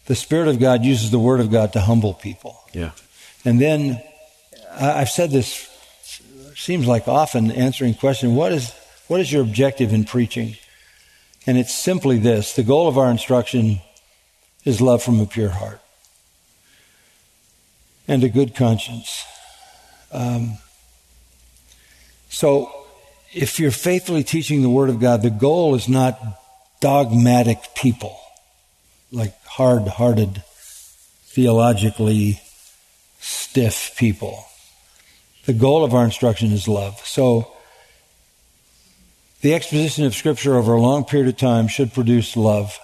[0.06, 2.56] the Spirit of God uses the Word of God to humble people.
[2.72, 2.92] Yeah.
[3.44, 4.02] And then
[4.78, 5.68] I've said this
[6.54, 8.72] seems like often answering question: What is
[9.08, 10.56] what is your objective in preaching?
[11.46, 13.80] And it's simply this the goal of our instruction
[14.64, 15.80] is love from a pure heart
[18.06, 19.24] and a good conscience.
[20.12, 20.58] Um,
[22.28, 22.70] so,
[23.34, 26.18] if you're faithfully teaching the Word of God, the goal is not
[26.80, 28.18] dogmatic people,
[29.10, 30.42] like hard hearted,
[31.24, 32.40] theologically
[33.22, 34.44] stiff people.
[35.46, 37.00] The goal of our instruction is love.
[37.06, 37.52] So,
[39.40, 42.78] the exposition of Scripture over a long period of time should produce love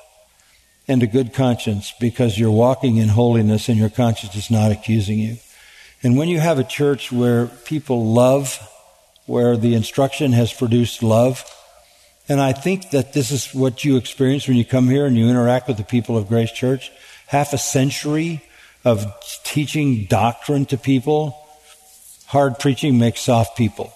[0.89, 5.19] and a good conscience because you're walking in holiness and your conscience is not accusing
[5.19, 5.37] you.
[6.03, 8.59] And when you have a church where people love,
[9.27, 11.45] where the instruction has produced love,
[12.29, 15.29] and I think that this is what you experience when you come here and you
[15.29, 16.91] interact with the people of Grace Church.
[17.27, 18.43] Half a century
[18.89, 19.07] of
[19.45, 21.37] teaching doctrine to people.
[22.27, 23.93] Hard preaching makes soft people.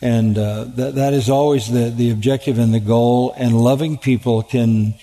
[0.00, 3.34] And uh, that, that is always the, the objective and the goal.
[3.36, 4.94] And loving people can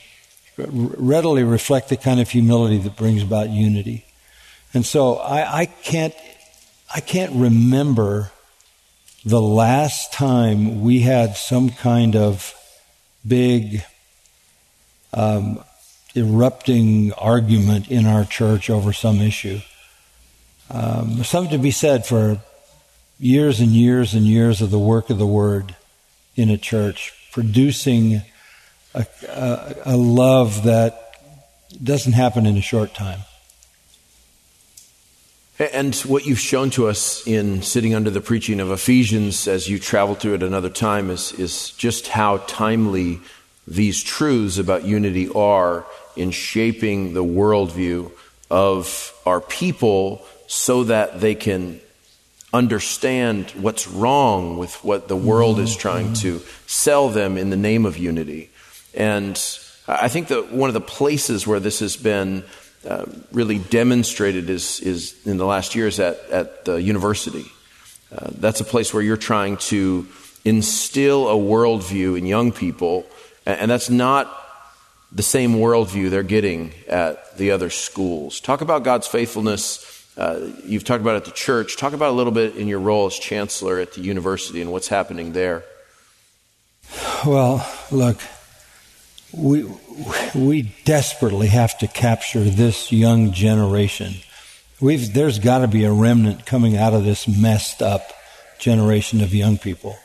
[0.58, 4.06] readily reflect the kind of humility that brings about unity.
[4.74, 6.14] And so I, I can't,
[6.94, 8.32] I can't remember
[9.26, 12.54] the last time we had some kind of
[13.28, 13.84] big
[15.14, 15.64] um,
[16.15, 19.60] erupting argument in our church over some issue.
[20.69, 22.39] Um, something to be said for
[23.19, 25.76] years and years and years of the work of the Word
[26.36, 28.21] in a church, producing
[28.93, 31.13] a, a, a love that
[31.84, 33.19] doesn't happen in a short time.
[35.60, 39.78] And what you've shown to us in sitting under the preaching of Ephesians as you
[39.78, 43.19] travel through it another time is, is just how timely
[43.67, 48.12] these truths about unity are in shaping the worldview
[48.50, 51.80] of our people so that they can
[52.54, 57.86] understand what's wrong with what the world is trying to sell them in the name
[57.86, 58.50] of unity.
[58.93, 59.39] And
[59.88, 62.43] I think that one of the places where this has been
[62.86, 67.45] uh, really demonstrated is, is in the last years at, at the university.
[68.12, 70.08] Uh, that's a place where you're trying to
[70.43, 73.06] instill a worldview in young people,
[73.45, 74.41] and, and that's not
[75.12, 78.39] the same worldview they're getting at the other schools.
[78.39, 81.78] Talk about God's faithfulness uh, you've talked about it at the church.
[81.78, 84.89] Talk about a little bit in your role as chancellor at the university and what's
[84.89, 85.63] happening there.
[87.26, 88.19] Well, look,
[89.32, 89.65] we
[90.36, 94.15] we desperately have to capture this young generation.
[94.82, 98.12] We've, there's got to be a remnant coming out of this messed up
[98.60, 99.97] generation of young people.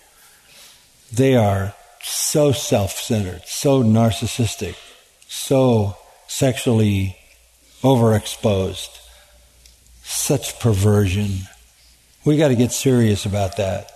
[1.13, 4.77] They are so self-centered, so narcissistic,
[5.37, 5.97] so
[6.27, 7.17] sexually
[7.83, 8.99] overexposed
[10.03, 11.31] such perversion.
[12.25, 13.93] We got to get serious about that.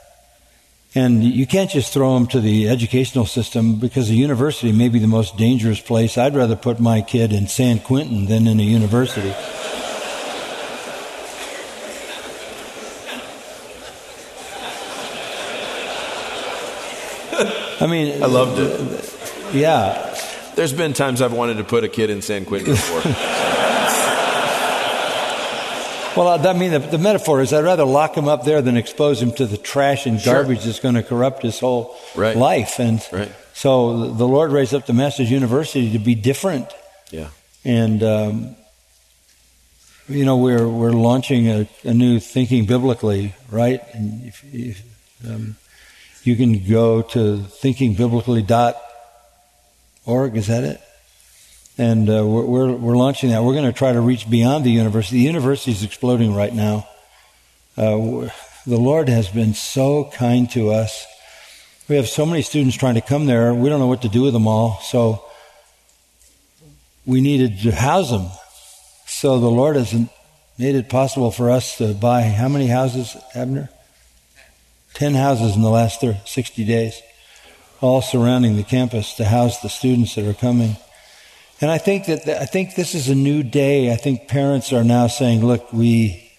[0.95, 4.99] And you can't just throw them to the educational system because the university may be
[4.99, 6.19] the most dangerous place.
[6.19, 9.31] I'd rather put my kid in San Quentin than in a university.
[17.81, 19.55] I mean, I loved it.
[19.55, 20.11] Yeah.
[20.57, 23.03] There's been times I've wanted to put a kid in San Quentin before.
[26.17, 29.23] Well, I mean, the, the, metaphor is I'd rather lock him up there than expose
[29.23, 30.67] him to the trash and garbage sure.
[30.67, 32.37] that's going to corrupt his whole right.
[32.37, 32.81] life.
[32.81, 33.31] And right.
[33.55, 36.69] so the Lord raised up the Master's University to be different.
[37.13, 37.29] Yeah.
[37.65, 38.57] And, um,
[40.09, 43.81] you know, we're, we're launching a, a, new Thinking Biblically, right?
[43.93, 44.83] And if, if,
[45.25, 45.57] um,
[46.25, 48.77] you can go to thinkingbiblically.org,
[50.07, 50.81] is that it?
[51.81, 53.43] and uh, we're, we're, we're, launching that.
[53.43, 55.17] We're going to try to reach beyond the university.
[55.17, 56.87] The university is exploding right now.
[57.75, 58.29] Uh,
[58.67, 61.07] the Lord has been so kind to us.
[61.89, 63.55] We have so many students trying to come there.
[63.55, 64.79] We don't know what to do with them all.
[64.83, 65.25] So
[67.07, 68.27] we needed to house them.
[69.07, 69.95] So the Lord has
[70.59, 73.71] made it possible for us to buy how many houses, Abner?
[74.93, 77.01] Ten houses in the last 60 days,
[77.81, 80.77] all surrounding the campus to house the students that are coming.
[81.61, 83.93] And I think that I think this is a new day.
[83.93, 86.33] I think parents are now saying, "Look, we,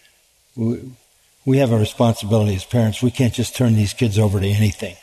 [0.55, 0.91] we
[1.45, 3.03] we have a responsibility as parents.
[3.03, 4.95] We can't just turn these kids over to anything."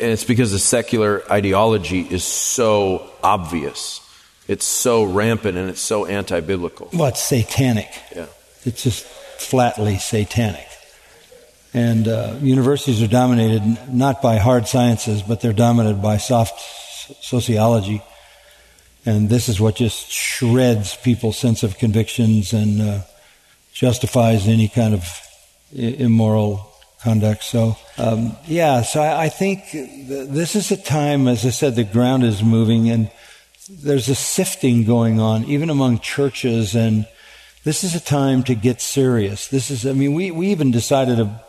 [0.00, 4.00] And it's because the secular ideology is so obvious.
[4.48, 6.90] It's so rampant and it's so anti biblical.
[6.92, 7.88] Well, it's satanic.
[8.14, 8.26] Yeah.
[8.64, 10.66] It's just flatly satanic.
[11.74, 16.60] And uh, universities are dominated not by hard sciences, but they're dominated by soft
[17.20, 18.00] sociology.
[19.04, 23.00] And this is what just shreds people's sense of convictions and uh,
[23.72, 25.04] justifies any kind of
[25.72, 27.44] immoral conduct.
[27.44, 31.74] So, um, yeah, so I, I think th- this is a time, as I said,
[31.74, 33.10] the ground is moving and
[33.68, 36.74] there's a sifting going on, even among churches.
[36.74, 37.06] And
[37.64, 39.48] this is a time to get serious.
[39.48, 41.42] This is, I mean, we, we even decided a,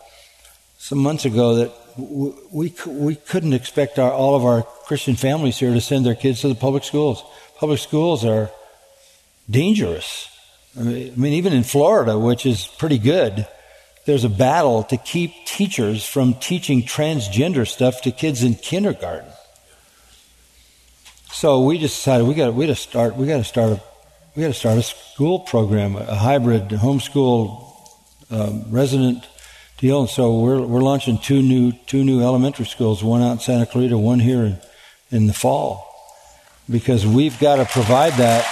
[0.86, 5.74] some months ago that we, we couldn't expect our, all of our Christian families here
[5.74, 7.24] to send their kids to the public schools.
[7.58, 8.52] Public schools are
[9.50, 10.28] dangerous.
[10.78, 13.48] I mean, even in Florida, which is pretty good,
[14.04, 19.32] there's a battle to keep teachers from teaching transgender stuff to kids in kindergarten.
[21.32, 23.82] So we just decided we got we to start we got to start a
[24.36, 27.74] we got to start a school program, a hybrid homeschool
[28.30, 29.26] um, resident
[29.78, 30.06] deal.
[30.06, 33.98] So we're we're launching two new two new elementary schools, one out in Santa Clarita,
[33.98, 34.58] one here in,
[35.10, 35.86] in the fall,
[36.70, 38.46] because we've got to provide that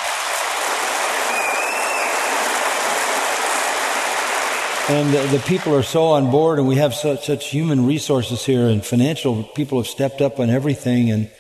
[4.87, 8.45] And the, the, people are so on board, and we have such, such human resources
[8.45, 11.31] here, and financial people have stepped up on everything, and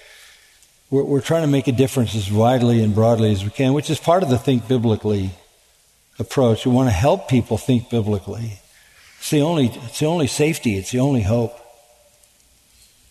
[0.88, 3.90] we're, we're trying to make a difference as widely and broadly as we can, which
[3.90, 5.32] is part of the think biblically
[6.18, 6.64] approach.
[6.64, 8.60] We want to help people think biblically.
[9.24, 11.58] It's the only, it's the only safety, it's the only hope.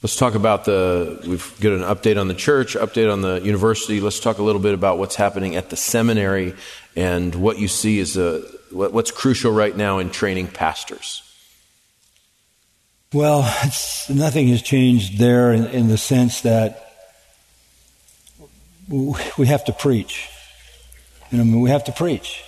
[0.04, 3.99] Let's talk about the, we've got an update on the church, update on the university.
[3.99, 6.54] Let's talk a little bit about what's happening at the seminary
[6.95, 11.23] and what you see as a, what's crucial right now in training pastors.
[13.12, 13.41] Well,
[14.08, 16.91] nothing has changed there in, in, the sense that
[18.88, 20.30] we have to preach.
[21.32, 22.43] You know, we have to preach.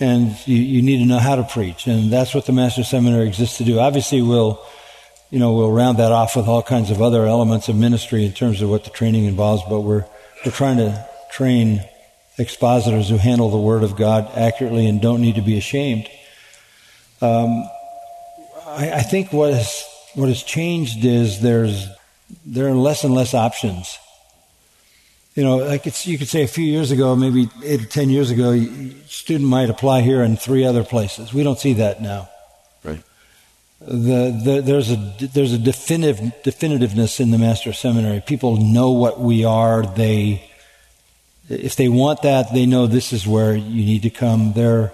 [0.00, 1.86] And you, you need to know how to preach.
[1.86, 3.78] And that's what the Master's Seminary exists to do.
[3.78, 4.64] Obviously, we'll
[5.32, 8.32] you know, we'll round that off with all kinds of other elements of ministry in
[8.32, 10.04] terms of what the training involves, but we're,
[10.44, 11.82] we're trying to train
[12.36, 16.06] expositors who handle the Word of God accurately and don't need to be ashamed.
[17.22, 17.64] Um,
[18.66, 21.88] I, I, think what has, what has changed is there's,
[22.44, 23.98] there are less and less options.
[25.34, 28.10] You know, like it's, you could say a few years ago, maybe eight or ten
[28.10, 31.32] years ago, a student might apply here and three other places.
[31.32, 32.28] We don't see that now
[33.86, 38.20] the, the, there's a there's a definitive definitiveness in the master's seminary.
[38.20, 39.84] People know what we are.
[39.84, 40.48] They
[41.48, 44.52] if they want that, they know this is where you need to come.
[44.52, 44.92] There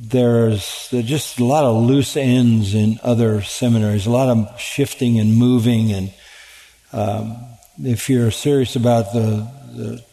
[0.00, 4.06] there's, there's just a lot of loose ends in other seminaries.
[4.06, 6.12] A lot of shifting and moving, and
[6.92, 7.36] um,
[7.84, 10.04] if you're serious about the, the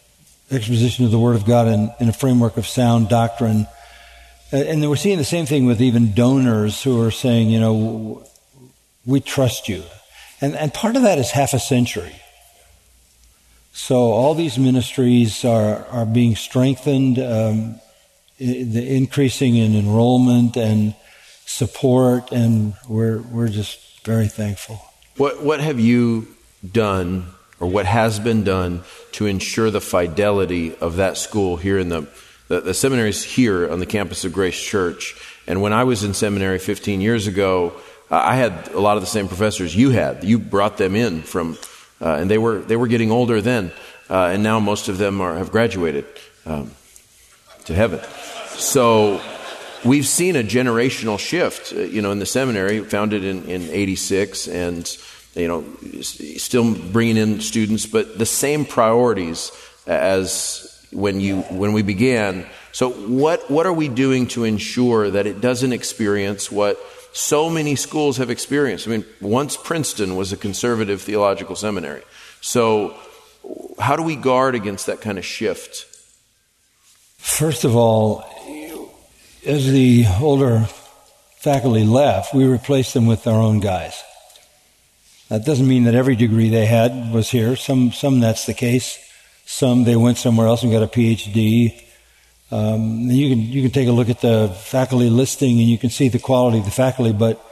[0.52, 3.68] exposition of the Word of God in, in a framework of sound doctrine
[4.52, 8.26] and we're seeing the same thing with even donors who are saying, you know,
[9.06, 9.84] we trust you.
[10.42, 12.16] And, and part of that is half a century.
[13.74, 17.80] So all these ministries are, are being strengthened, um,
[18.40, 20.96] the increasing in enrollment and
[21.46, 24.82] support, and we're, we're just very thankful.
[25.18, 26.28] What, what have you
[26.70, 27.28] done,
[27.60, 32.08] or what has been done, to ensure the fidelity of that school here in the
[32.50, 35.16] the, the seminary is here on the campus of Grace Church.
[35.48, 37.74] And when I was in seminary 15 years ago,
[38.12, 40.24] I had a lot of the same professors you had.
[40.24, 41.58] You brought them in from,
[42.02, 43.72] uh, and they were they were getting older then,
[44.10, 46.06] uh, and now most of them are have graduated
[46.46, 46.72] um,
[47.66, 48.02] to heaven.
[48.48, 49.22] So
[49.86, 51.72] we've seen a generational shift.
[51.72, 54.86] Uh, you know, in the seminary, founded in in '86, and
[55.36, 55.64] you know,
[56.02, 59.52] still bringing in students, but the same priorities
[59.86, 62.46] as when you when we began.
[62.72, 66.80] So what what are we doing to ensure that it doesn't experience what
[67.14, 68.88] so many schools have experienced?
[68.88, 72.04] I mean, once Princeton was a conservative theological seminary.
[72.42, 72.96] So
[73.80, 75.86] how do we guard against that kind of shift?
[77.18, 78.24] First of all,
[79.46, 80.68] as the older
[81.38, 84.02] faculty left, we replaced them with our own guys.
[85.30, 87.56] That doesn't mean that every degree they had was here.
[87.56, 88.98] Some, some that's the case.
[89.46, 91.82] Some they went somewhere else and got a PhD.
[92.52, 95.92] Um, you can you can take a look at the faculty listing and you can
[95.92, 97.14] see the quality of the faculty.
[97.14, 97.44] But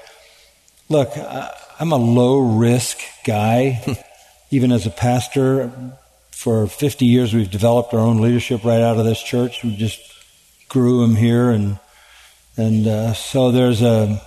[0.90, 1.12] look,
[1.80, 3.84] I'm a low risk guy.
[4.52, 5.72] Even as a pastor,
[6.32, 9.64] for 50 years we've developed our own leadership right out of this church.
[9.64, 10.00] We just
[10.70, 11.80] grew them here, and
[12.56, 14.22] and uh, so there's a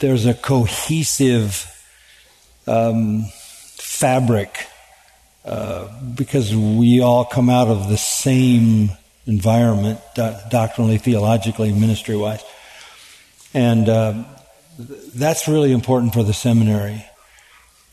[0.00, 1.66] there's a cohesive
[2.70, 3.24] um,
[3.76, 4.66] fabric
[5.44, 8.90] uh, because we all come out of the same
[9.26, 12.44] environment, do- doctrinally, theologically, ministry wise.
[13.52, 14.24] And uh,
[15.14, 17.04] that's really important for the seminary.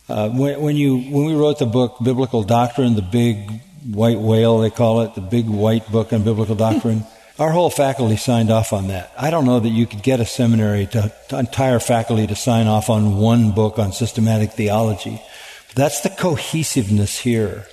[0.07, 3.49] Uh, when, when, you when we wrote the book Biblical Doctrine, the big
[3.83, 7.03] white whale they call it, the big white book on biblical doctrine,
[7.39, 9.11] our whole faculty signed off on that.
[9.17, 12.65] I don't know that you could get a seminary to, to entire faculty to sign
[12.67, 15.21] off on one book on systematic theology.
[15.67, 17.67] But that's the cohesiveness here.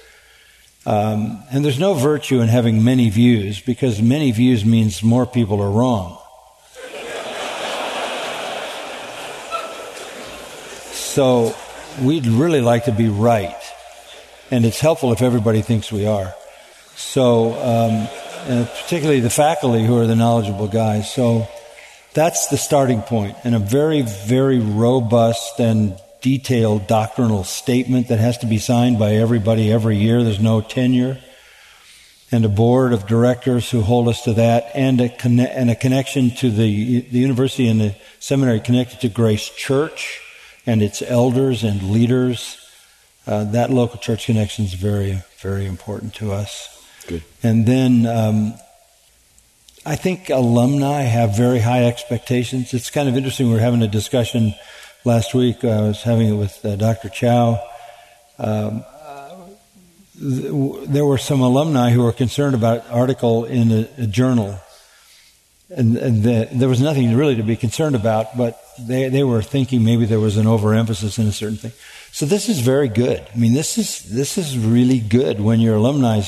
[0.85, 5.63] Um, and there's no virtue in having many views because many views means more people
[5.63, 6.19] are wrong.
[10.93, 11.57] so
[12.03, 13.57] we'd really like to be right.
[14.51, 16.35] And it's helpful if everybody thinks we are.
[16.97, 18.09] So, um,
[18.47, 21.13] particularly the faculty who are the knowledgeable guys.
[21.13, 21.49] So
[22.13, 28.39] that's the starting point, and a very, very robust and detailed doctrinal statement that has
[28.39, 30.23] to be signed by everybody every year.
[30.23, 31.19] There's no tenure.
[32.33, 35.75] And a board of directors who hold us to that, and a, conne- and a
[35.75, 40.21] connection to the, the university and the seminary connected to Grace Church
[40.67, 42.57] and its elders and leaders.
[43.27, 46.74] Uh, that local church connection is very, very important to us.
[47.07, 47.23] Good.
[47.43, 48.55] And then um,
[49.87, 52.73] I think alumni have very high expectations.
[52.73, 53.49] It's kind of interesting.
[53.49, 54.55] We were having a discussion
[55.05, 55.65] last week.
[55.65, 57.11] I was having it with uh, Dr.
[57.11, 57.57] Chou.
[58.39, 58.85] Um,
[60.19, 64.59] th- there were some alumni who were concerned about article in a, a journal,
[65.69, 68.37] and, and the, there was nothing really to be concerned about.
[68.37, 71.73] But they they were thinking maybe there was an overemphasis in a certain thing.
[72.11, 73.27] So this is very good.
[73.35, 76.23] I mean, this is this is really good when your alumni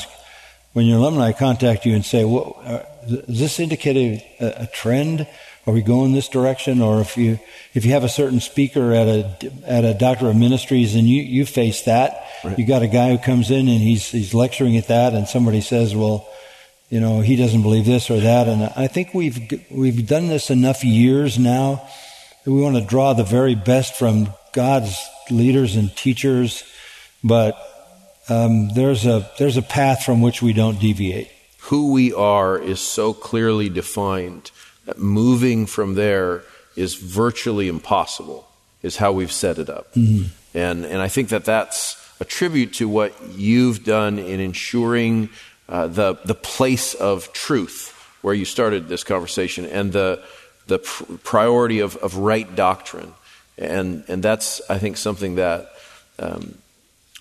[0.73, 3.97] when your alumni contact you and say, well, uh, "Does this indicate
[4.39, 5.27] a, a trend?"
[5.67, 6.81] are we going this direction?
[6.81, 7.39] Or if you
[7.73, 11.21] if you have a certain speaker at a at a doctor of ministries and you
[11.21, 12.57] you face that, right.
[12.57, 15.61] you got a guy who comes in and he's he's lecturing at that, and somebody
[15.61, 16.27] says, well,
[16.89, 20.49] you know, he doesn't believe this or that, and I think we've we've done this
[20.49, 21.85] enough years now
[22.45, 24.97] that we want to draw the very best from God's
[25.29, 26.63] leaders and teachers,
[27.21, 27.61] but
[28.29, 31.29] um, there's a there's a path from which we don't deviate.
[31.69, 34.51] Who we are is so clearly defined
[34.85, 36.43] that moving from there
[36.75, 38.47] is virtually impossible,
[38.81, 39.93] is how we've set it up.
[39.93, 40.27] Mm-hmm.
[40.57, 45.29] And, and I think that that's a tribute to what you've done in ensuring
[45.67, 50.23] uh, the, the place of truth where you started this conversation and the,
[50.67, 53.13] the pr- priority of, of right doctrine.
[53.57, 55.71] And, and that's, I think, something that
[56.17, 56.57] um,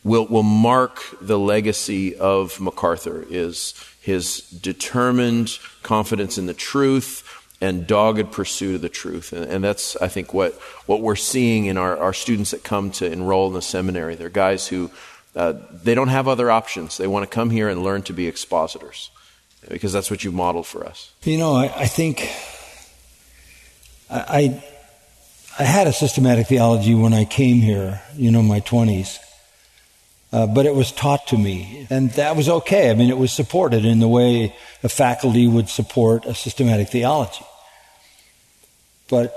[0.07, 7.24] will, will mark the legacy of MacArthur is his determined confidence in the truth,
[7.61, 9.32] and dogged pursuit of the truth.
[9.32, 10.52] And, and, that's, I think, what,
[10.86, 14.14] what we're seeing in our, our students that come to enroll in the seminary.
[14.14, 14.90] They're guys who
[15.34, 16.98] uh, they don't have other options.
[16.98, 19.11] They want to come here and learn to be expositors
[19.68, 21.12] because that's what you modeled for us.
[21.22, 22.30] You know, I, I think
[24.11, 24.62] I,
[25.59, 29.18] I had a systematic theology when I came here, you know, my 20s.
[30.37, 32.91] Uh, but it was taught to me, and that was okay.
[32.91, 37.43] I mean, it was supported in the way a faculty would support a systematic theology.
[39.09, 39.34] But,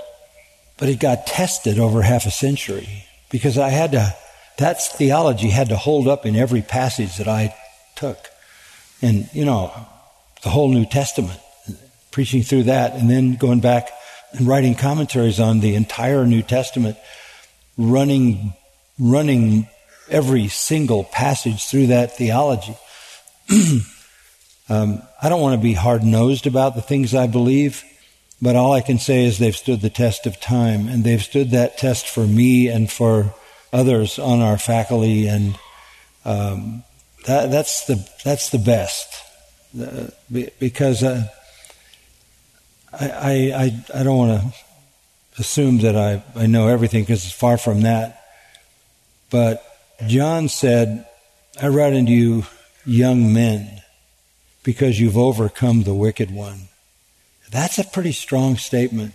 [0.76, 4.14] but it got tested over half a century because I had to,
[4.58, 7.54] that theology had to hold up in every passage that I
[7.96, 8.18] took.
[9.00, 9.72] And, you know,
[10.42, 11.40] the whole New Testament,
[12.10, 13.88] preaching through that, and then going back
[14.32, 16.98] and writing commentaries on the entire New Testament,
[17.78, 18.52] running,
[18.98, 19.66] running
[20.10, 22.76] every single passage through that theology.
[24.68, 27.84] um, I don't want to be hard nosed about the things I believe,
[28.42, 31.50] but all I can say is they've stood the test of time, and they've stood
[31.50, 33.34] that test for me and for
[33.72, 35.58] others on our faculty, and
[36.24, 36.84] um,
[37.26, 39.08] that, that's the that's the best
[39.80, 40.08] uh,
[40.58, 41.24] because uh,
[42.92, 44.54] I, I I don't want to
[45.40, 48.24] assume that I, I know everything because it's far from that,
[49.30, 49.64] but
[50.06, 51.06] John said,
[51.60, 52.44] I write unto you,
[52.86, 53.82] young men,
[54.62, 56.68] because you've overcome the wicked one.
[57.50, 59.14] That's a pretty strong statement.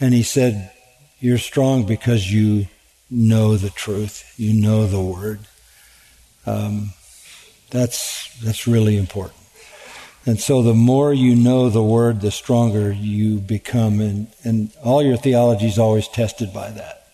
[0.00, 0.72] And he said,
[1.20, 2.66] You're strong because you
[3.10, 5.40] know the truth, you know the word.
[6.46, 6.92] Um,
[7.70, 9.38] that's, that's really important.
[10.26, 14.00] And so the more you know the word, the stronger you become.
[14.00, 17.07] And, and all your theology is always tested by that.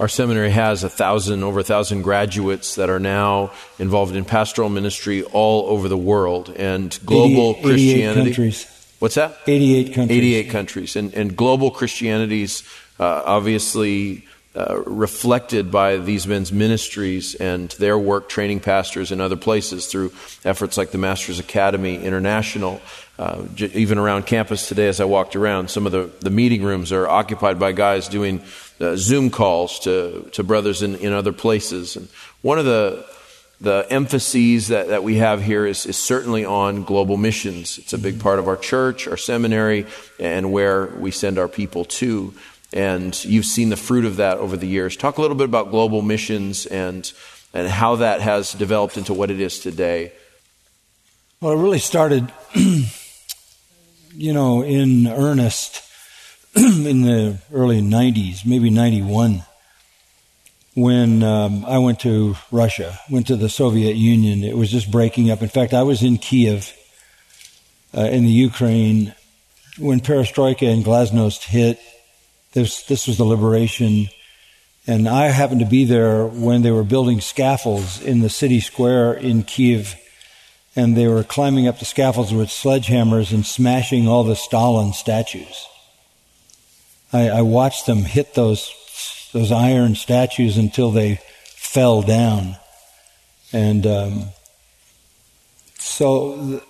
[0.00, 4.70] Our seminary has a thousand, over a thousand graduates that are now involved in pastoral
[4.70, 8.20] ministry all over the world and global 88, Christianity.
[8.20, 8.94] 88 countries.
[8.98, 9.36] What's that?
[9.46, 10.18] 88 countries.
[10.18, 10.96] 88 countries.
[10.96, 12.62] And, and global Christianity's
[12.98, 14.26] uh, obviously
[14.56, 20.12] uh, reflected by these men's ministries and their work training pastors in other places through
[20.46, 22.80] efforts like the Master's Academy International.
[23.18, 26.62] Uh, j- even around campus today, as I walked around, some of the, the meeting
[26.62, 28.42] rooms are occupied by guys doing
[28.80, 31.96] uh, Zoom calls to, to brothers in, in other places.
[31.96, 32.08] And
[32.42, 33.04] one of the,
[33.60, 37.78] the emphases that, that we have here is, is certainly on global missions.
[37.78, 39.86] It's a big part of our church, our seminary,
[40.18, 42.32] and where we send our people to.
[42.72, 44.96] And you've seen the fruit of that over the years.
[44.96, 47.10] Talk a little bit about global missions and,
[47.52, 50.12] and how that has developed into what it is today.
[51.40, 55.89] Well, it really started, you know, in earnest
[56.56, 59.44] in the early 90s, maybe 91,
[60.74, 64.42] when um, I went to Russia, went to the Soviet Union.
[64.42, 65.42] It was just breaking up.
[65.42, 66.74] In fact, I was in Kiev
[67.96, 69.14] uh, in the Ukraine
[69.78, 71.80] when perestroika and glasnost hit.
[72.52, 74.08] This, this was the liberation.
[74.86, 79.12] And I happened to be there when they were building scaffolds in the city square
[79.12, 79.94] in Kiev.
[80.74, 85.66] And they were climbing up the scaffolds with sledgehammers and smashing all the Stalin statues.
[87.12, 88.74] I, I watched them hit those
[89.32, 92.56] those iron statues until they fell down,
[93.52, 94.24] and um,
[95.78, 96.62] so.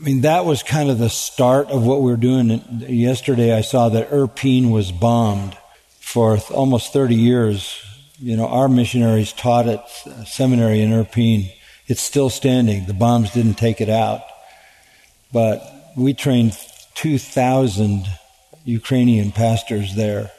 [0.00, 2.60] I mean, that was kind of the start of what we were doing.
[2.80, 5.56] Yesterday, I saw that Irpin was bombed
[6.00, 7.80] for almost 30 years.
[8.18, 9.88] You know, our missionaries taught at
[10.26, 11.50] seminary in Irpin.
[11.86, 12.86] It's still standing.
[12.86, 14.22] The bombs didn't take it out.
[15.32, 15.62] But
[15.96, 16.58] we trained
[16.94, 18.06] 2,000
[18.64, 20.30] Ukrainian pastors there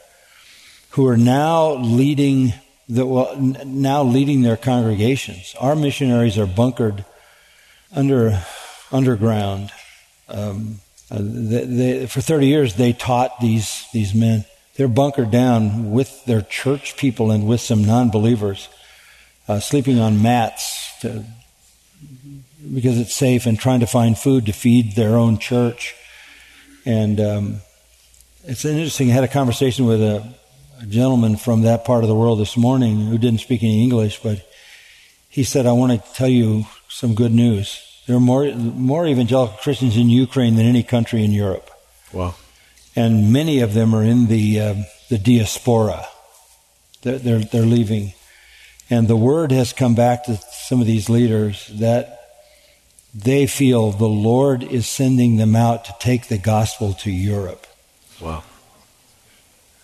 [0.90, 2.52] who are now leading
[2.88, 5.54] the, well, now leading their congregations.
[5.60, 7.04] Our missionaries are bunkered
[7.94, 8.42] under
[8.92, 9.70] underground.
[10.28, 14.44] Um, uh, they, they, for 30 years, they taught these these men.
[14.76, 18.68] They're bunkered down with their church people and with some non-believers,
[19.48, 21.24] uh, sleeping on mats to,
[22.74, 25.94] because it's safe, and trying to find food to feed their own church.
[26.84, 27.56] And um,
[28.46, 29.10] it's interesting.
[29.10, 30.22] I had a conversation with a,
[30.80, 34.20] a, gentleman from that part of the world this morning who didn't speak any English,
[34.22, 34.48] but
[35.28, 37.82] he said, I want to tell you some good news.
[38.06, 41.70] There are more, more evangelical Christians in Ukraine than any country in Europe.
[42.12, 42.36] Wow.
[42.94, 44.74] And many of them are in the, uh,
[45.08, 46.06] the diaspora.
[47.02, 48.14] They're, they're, they're leaving.
[48.88, 52.20] And the word has come back to some of these leaders that
[53.12, 57.65] they feel the Lord is sending them out to take the gospel to Europe.
[58.20, 58.42] Wow.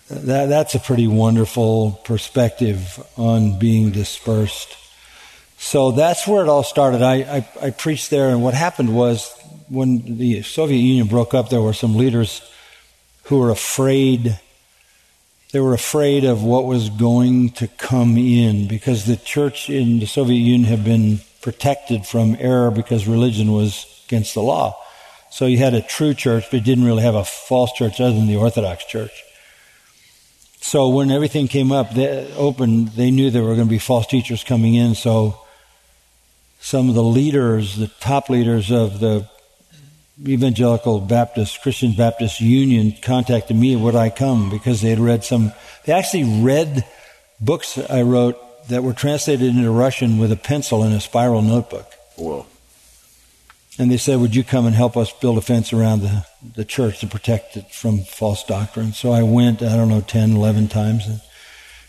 [0.09, 4.76] That, that's a pretty wonderful perspective on being dispersed.
[5.59, 7.03] So that's where it all started.
[7.03, 9.33] I, I, I, preached there, and what happened was
[9.68, 12.43] when the Soviet Union broke up, there were some leaders
[13.24, 14.39] who were afraid.
[15.53, 20.07] They were afraid of what was going to come in because the church in the
[20.07, 24.76] Soviet Union had been protected from error because religion was against the law.
[25.33, 28.12] So you had a true church, but you didn't really have a false church other
[28.12, 29.24] than the Orthodox Church.
[30.61, 34.07] So when everything came up, they opened, they knew there were going to be false
[34.07, 34.95] teachers coming in.
[34.95, 35.41] So
[36.61, 39.26] some of the leaders, the top leaders of the
[40.22, 44.51] Evangelical Baptist, Christian Baptist Union contacted me, would I come?
[44.51, 45.55] Because they had read some,
[45.87, 46.85] they actually read
[47.41, 51.91] books I wrote that were translated into Russian with a pencil in a spiral notebook.
[52.16, 52.45] Whoa.
[53.79, 56.64] And they said, Would you come and help us build a fence around the, the
[56.64, 58.93] church to protect it from false doctrine?
[58.93, 61.07] So I went, I don't know, 10, 11 times.
[61.07, 61.20] And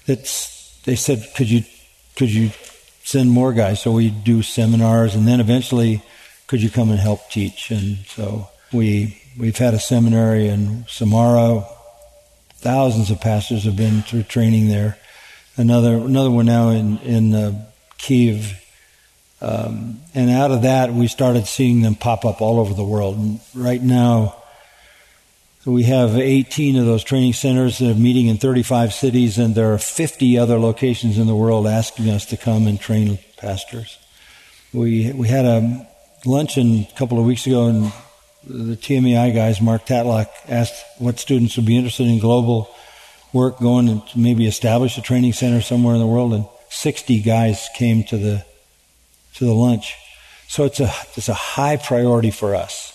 [0.08, 1.64] it's, they said, Could you,
[2.16, 2.52] could you
[3.04, 3.82] send more guys?
[3.82, 6.02] So we do seminars, and then eventually,
[6.48, 7.70] could you come and help teach?
[7.70, 11.66] And so we, we've had a seminary in Samara.
[12.56, 14.98] Thousands of pastors have been through training there.
[15.58, 17.66] Another, another one now in, in uh,
[17.98, 18.63] Kiev
[19.44, 23.18] um, and out of that, we started seeing them pop up all over the world.
[23.18, 24.42] And right now,
[25.66, 29.74] we have 18 of those training centers that are meeting in 35 cities, and there
[29.74, 33.98] are 50 other locations in the world asking us to come and train pastors.
[34.74, 35.88] We we had a
[36.26, 37.92] luncheon a couple of weeks ago and
[38.46, 42.74] the TMAI guys, Mark Tatlock, asked what students would be interested in global
[43.32, 47.70] work, going to maybe establish a training center somewhere in the world, and 60 guys
[47.76, 48.46] came to the
[49.36, 49.96] to the lunch.
[50.48, 52.92] So it's a it's a high priority for us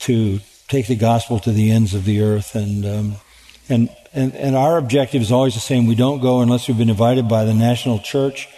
[0.00, 3.14] to take the gospel to the ends of the earth, and um,
[3.68, 5.86] and and and our objective is always the same.
[5.86, 8.48] We don't go unless we've been invited by the national church,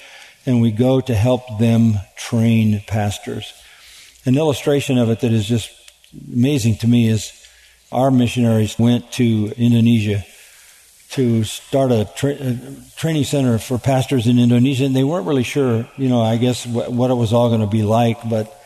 [0.44, 3.52] and we go to help them train pastors.
[4.24, 5.70] An illustration of it that is just
[6.32, 7.32] amazing to me is
[7.90, 10.24] our missionaries went to Indonesia
[11.12, 12.58] to start a, tra- a,
[12.96, 16.66] training center for pastors in Indonesia, and they weren't really sure, you know, I guess
[16.66, 18.58] what, what it was all going to be like, but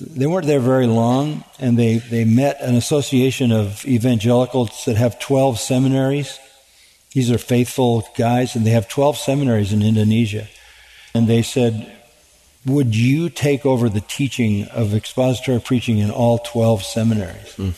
[0.00, 5.18] they weren't there very long, and they, they met an association of evangelicals that have
[5.18, 6.38] 12 seminaries.
[7.12, 10.46] These are faithful guys, and they have 12 seminaries in Indonesia.
[11.14, 11.92] And they said,
[12.64, 17.56] Would you take over the teaching of expository preaching in all 12 seminaries?
[17.56, 17.74] Mm.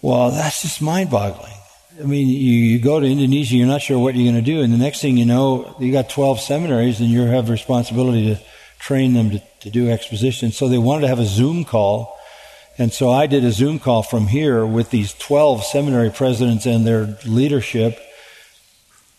[0.00, 1.57] Well, that's just mind boggling.
[1.98, 4.60] I mean, you, you go to Indonesia, you're not sure what you're going to do,
[4.60, 8.40] and the next thing you know, you got 12 seminaries, and you have responsibility to
[8.78, 10.52] train them to, to do exposition.
[10.52, 12.16] So they wanted to have a Zoom call,
[12.76, 16.86] and so I did a Zoom call from here with these 12 seminary presidents and
[16.86, 17.98] their leadership,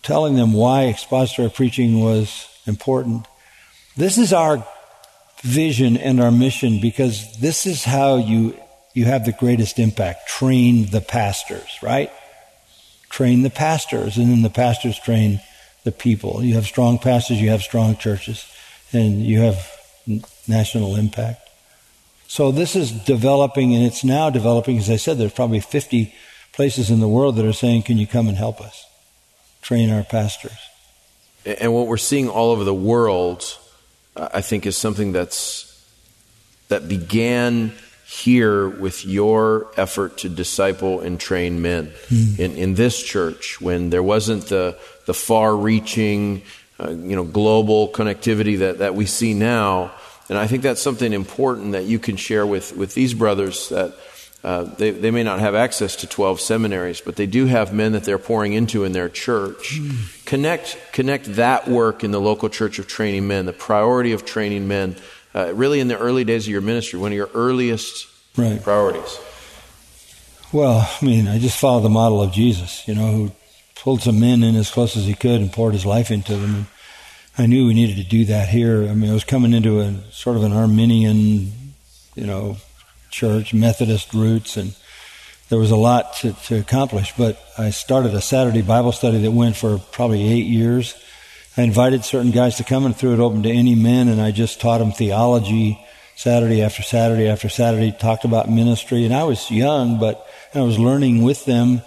[0.01, 3.27] telling them why expository preaching was important.
[3.97, 4.65] This is our
[5.41, 8.57] vision and our mission because this is how you
[8.93, 10.27] you have the greatest impact.
[10.27, 12.11] Train the pastors, right?
[13.09, 15.41] Train the pastors, and then the pastors train
[15.83, 16.43] the people.
[16.43, 18.45] You have strong pastors, you have strong churches,
[18.93, 19.67] and you have
[20.47, 21.49] national impact.
[22.27, 24.77] So this is developing, and it's now developing.
[24.77, 26.13] As I said, there's probably 50
[26.51, 28.85] places in the world that are saying, "Can you come and help us
[29.61, 30.57] train our pastors?"
[31.45, 33.57] And what we're seeing all over the world,
[34.15, 35.65] I think, is something that's
[36.67, 37.73] that began
[38.09, 42.39] here with your effort to disciple and train men mm.
[42.39, 46.41] in, in this church when there wasn't the, the far reaching,
[46.79, 49.91] uh, you know, global connectivity that, that we see now.
[50.27, 53.93] And I think that's something important that you can share with, with these brothers that
[54.43, 57.91] uh, they, they may not have access to 12 seminaries, but they do have men
[57.91, 59.79] that they're pouring into in their church.
[59.79, 60.25] Mm.
[60.25, 64.67] Connect, connect that work in the local church of training men, the priority of training
[64.67, 64.95] men
[65.33, 68.07] uh, really in the early days of your ministry, one of your earliest
[68.37, 68.61] right.
[68.61, 69.19] priorities?
[70.51, 73.31] Well, I mean, I just followed the model of Jesus, you know, who
[73.75, 76.55] pulled some men in as close as he could and poured his life into them.
[76.55, 76.65] And
[77.37, 78.87] I knew we needed to do that here.
[78.89, 81.51] I mean, I was coming into a sort of an Arminian,
[82.15, 82.57] you know,
[83.11, 84.75] church, Methodist roots, and
[85.49, 87.13] there was a lot to, to accomplish.
[87.15, 90.95] But I started a Saturday Bible study that went for probably eight years
[91.57, 94.31] I invited certain guys to come and threw it open to any men, and I
[94.31, 95.79] just taught them theology
[96.15, 99.05] Saturday after Saturday after Saturday, talked about ministry.
[99.05, 101.81] And I was young, but I was learning with them.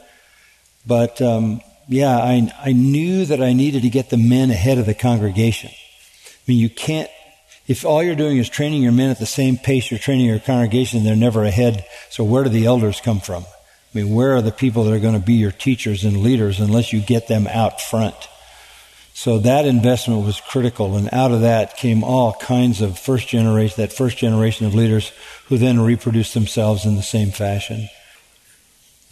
[0.86, 4.86] But um, yeah, I, I knew that I needed to get the men ahead of
[4.86, 5.70] the congregation.
[5.70, 7.10] I mean, you can't,
[7.66, 10.38] if all you're doing is training your men at the same pace you're training your
[10.38, 11.84] congregation, they're never ahead.
[12.08, 13.44] So where do the elders come from?
[13.94, 16.58] I mean, where are the people that are going to be your teachers and leaders
[16.58, 18.16] unless you get them out front?
[19.22, 23.76] So that investment was critical, and out of that came all kinds of first generation,
[23.76, 25.12] that first generation of leaders
[25.46, 27.88] who then reproduced themselves in the same fashion.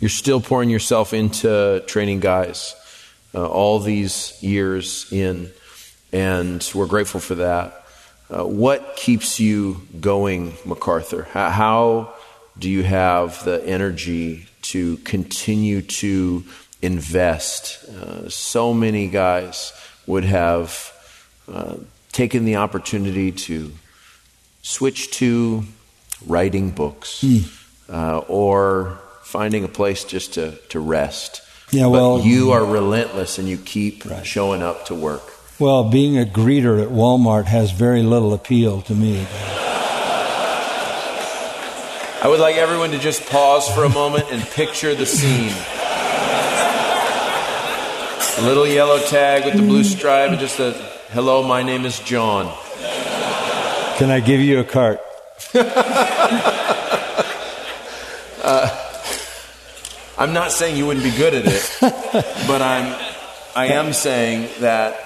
[0.01, 2.75] You're still pouring yourself into training guys
[3.37, 5.53] uh, all these years in,
[6.13, 7.87] and we're grateful for that.
[8.29, 11.29] Uh, what keeps you going, MacArthur?
[11.31, 12.15] How, how
[12.59, 16.43] do you have the energy to continue to
[16.83, 17.85] invest?
[17.85, 19.73] Uh, so many guys
[20.11, 20.93] would have
[21.51, 21.77] uh,
[22.13, 23.73] taken the opportunity to
[24.63, 25.65] switch to
[26.27, 27.49] writing books mm.
[27.89, 31.43] uh, or finding a place just to, to rest.
[31.71, 34.27] Yeah, well, you are relentless and you keep right.
[34.27, 35.23] showing up to work.
[35.61, 39.25] Well, being a greeter at Walmart has very little appeal to me.
[42.23, 45.55] I would like everyone to just pause for a moment and picture the scene.
[48.41, 50.73] A little yellow tag with the blue stripe and just a
[51.11, 52.51] hello, my name is John.
[53.99, 54.99] Can I give you a cart?
[58.43, 58.95] uh,
[60.17, 61.71] I'm not saying you wouldn't be good at it,
[62.47, 62.99] but I'm
[63.55, 64.99] I am saying that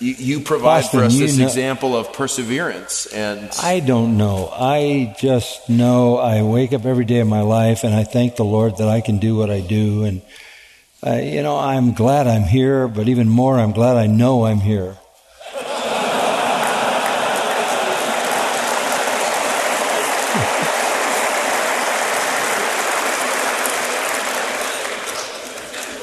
[0.00, 4.48] you, you provide Boston, for us this know, example of perseverance and I don't know.
[4.50, 8.46] I just know I wake up every day of my life and I thank the
[8.46, 10.22] Lord that I can do what I do and
[11.06, 14.58] uh, you know, I'm glad I'm here, but even more, I'm glad I know I'm
[14.58, 14.96] here.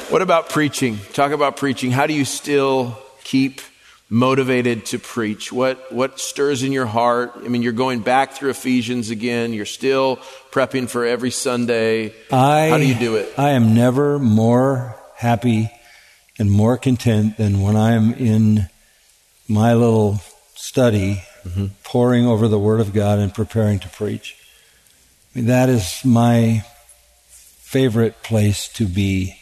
[0.10, 1.00] What about preaching?
[1.12, 1.92] Talk about preaching.
[1.92, 3.60] How do you still keep
[4.10, 5.52] motivated to preach?
[5.52, 7.34] What, what stirs in your heart?
[7.36, 9.54] I mean, you're going back through Ephesians again.
[9.54, 10.18] You're still
[10.52, 12.14] prepping for every Sunday.
[12.32, 13.34] I, How do you do it?
[13.38, 15.72] I am never more happy
[16.38, 18.70] and more content than when I'm in
[19.48, 20.22] my little
[20.56, 21.68] study, mm-hmm.
[21.84, 24.36] poring over the Word of God and preparing to preach.
[25.34, 26.64] I mean, that is my
[27.28, 29.36] favorite place to be.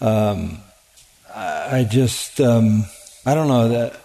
[0.00, 0.58] Um,
[1.34, 2.40] I just.
[2.40, 2.84] Um,
[3.26, 4.00] I don't know that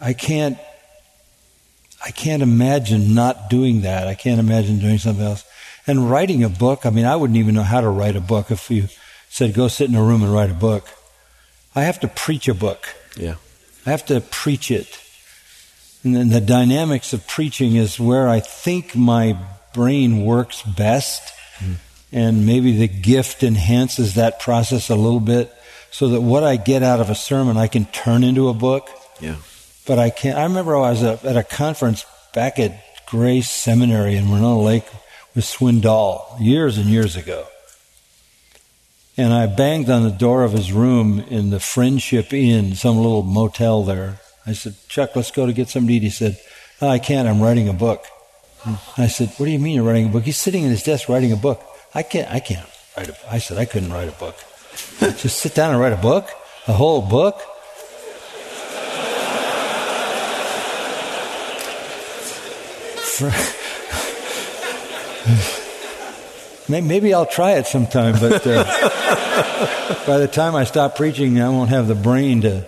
[0.00, 0.58] I can't
[2.04, 4.08] I can't imagine not doing that.
[4.08, 5.44] I can't imagine doing something else.
[5.86, 8.50] And writing a book, I mean, I wouldn't even know how to write a book
[8.50, 8.88] if you
[9.28, 10.88] said go sit in a room and write a book.
[11.74, 12.88] I have to preach a book.
[13.16, 13.34] Yeah.
[13.86, 14.98] I have to preach it.
[16.02, 19.38] And then the dynamics of preaching is where I think my
[19.74, 21.22] brain works best.
[21.58, 21.74] Mm.
[22.12, 25.54] And maybe the gift enhances that process a little bit
[25.90, 28.88] so that what I get out of a sermon I can turn into a book.
[29.20, 29.36] Yeah.
[29.86, 30.38] But I can't.
[30.38, 34.86] I remember I was at a conference back at Grace Seminary in Winona Lake
[35.34, 37.46] with Swindoll years and years ago.
[39.16, 43.22] And I banged on the door of his room in the Friendship Inn, some little
[43.22, 44.20] motel there.
[44.46, 46.02] I said, Chuck, let's go to get something to eat.
[46.02, 46.38] He said,
[46.80, 47.28] oh, I can't.
[47.28, 48.04] I'm writing a book.
[48.96, 50.24] I said, What do you mean you're writing a book?
[50.24, 51.62] He's sitting at his desk writing a book.
[51.94, 52.30] I can't.
[52.30, 52.66] I can't
[52.96, 53.16] write a.
[53.32, 54.36] I said I couldn't write a book.
[55.18, 56.30] Just sit down and write a book?
[56.66, 57.40] A whole book?
[66.68, 68.64] Maybe I'll try it sometime, but uh,
[70.06, 72.66] by the time I stop preaching, I won't have the brain to.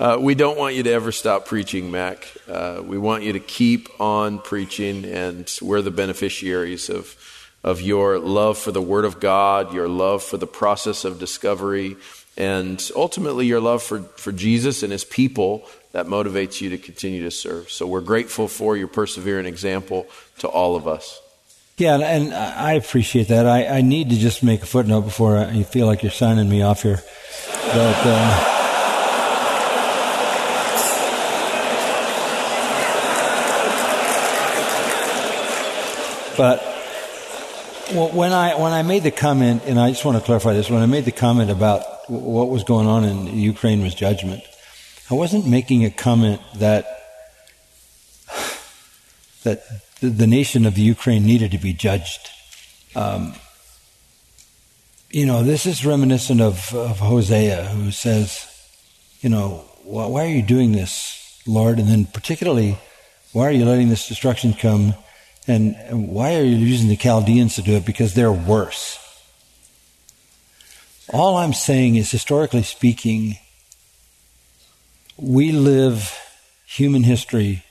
[0.00, 2.26] Uh, we don't want you to ever stop preaching, Mac.
[2.48, 7.14] Uh, we want you to keep on preaching, and we're the beneficiaries of
[7.62, 11.96] of your love for the Word of God, your love for the process of discovery,
[12.36, 17.22] and ultimately your love for, for Jesus and His people that motivates you to continue
[17.24, 17.70] to serve.
[17.70, 20.06] So we're grateful for your persevering example
[20.38, 21.20] to all of us.
[21.76, 23.46] Yeah, and I appreciate that.
[23.46, 26.62] I, I need to just make a footnote before you feel like you're signing me
[26.62, 27.00] off here.
[27.72, 27.96] But.
[28.04, 28.56] Uh,
[36.36, 36.69] but
[37.92, 40.70] well, when I when I made the comment, and I just want to clarify this,
[40.70, 44.42] when I made the comment about what was going on in Ukraine was judgment,
[45.10, 46.86] I wasn't making a comment that
[49.42, 49.62] that
[50.00, 52.30] the nation of the Ukraine needed to be judged.
[52.94, 53.34] Um,
[55.10, 58.46] you know, this is reminiscent of, of Hosea, who says,
[59.20, 61.78] you know, why are you doing this, Lord?
[61.78, 62.78] And then particularly,
[63.32, 64.94] why are you letting this destruction come?
[65.50, 67.84] And why are you using the Chaldeans to do it?
[67.84, 68.98] Because they're worse.
[71.12, 73.36] All I'm saying is, historically speaking,
[75.16, 76.16] we live
[76.66, 77.64] human history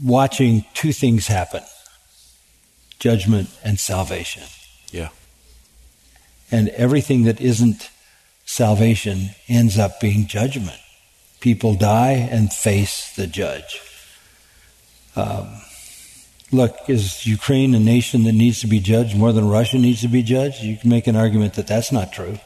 [0.00, 1.62] watching two things happen
[3.00, 4.44] judgment and salvation.
[4.92, 5.08] Yeah.
[6.52, 7.90] And everything that isn't
[8.44, 10.78] salvation ends up being judgment.
[11.40, 13.82] People die and face the judge.
[15.16, 15.61] Um,
[16.52, 20.08] look, is Ukraine a nation that needs to be judged more than Russia needs to
[20.08, 20.62] be judged?
[20.62, 22.38] You can make an argument that that's not true.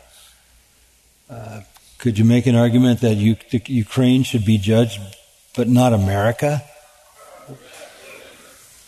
[1.29, 1.61] Uh,
[1.99, 5.01] could you make an argument that you, Ukraine should be judged,
[5.57, 6.63] but not America?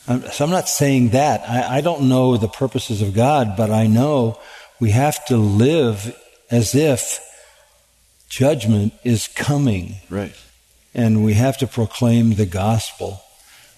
[0.07, 1.49] I'm, so I'm not saying that.
[1.49, 4.39] I, I don't know the purposes of God, but I know
[4.81, 6.17] we have to live
[6.51, 7.21] as if
[8.29, 9.97] judgment is coming.
[10.09, 10.35] Right.
[10.95, 13.23] And we have to proclaim the gospel.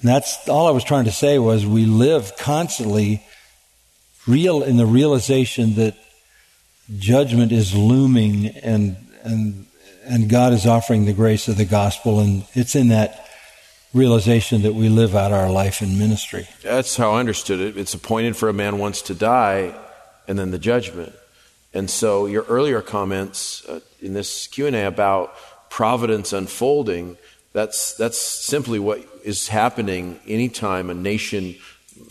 [0.00, 3.22] And that's all I was trying to say was we live constantly
[4.26, 5.96] real in the realization that
[6.98, 9.66] judgment is looming and and
[10.04, 13.28] and God is offering the grace of the gospel and it's in that
[13.92, 16.48] realization that we live out our life in ministry.
[16.62, 17.76] That's how I understood it.
[17.76, 19.74] It's appointed for a man once to die
[20.26, 21.12] and then the judgment.
[21.74, 25.34] And so your earlier comments uh, in this Q&A about
[25.70, 27.16] providence unfolding
[27.52, 31.56] that's, that's simply what is happening anytime a nation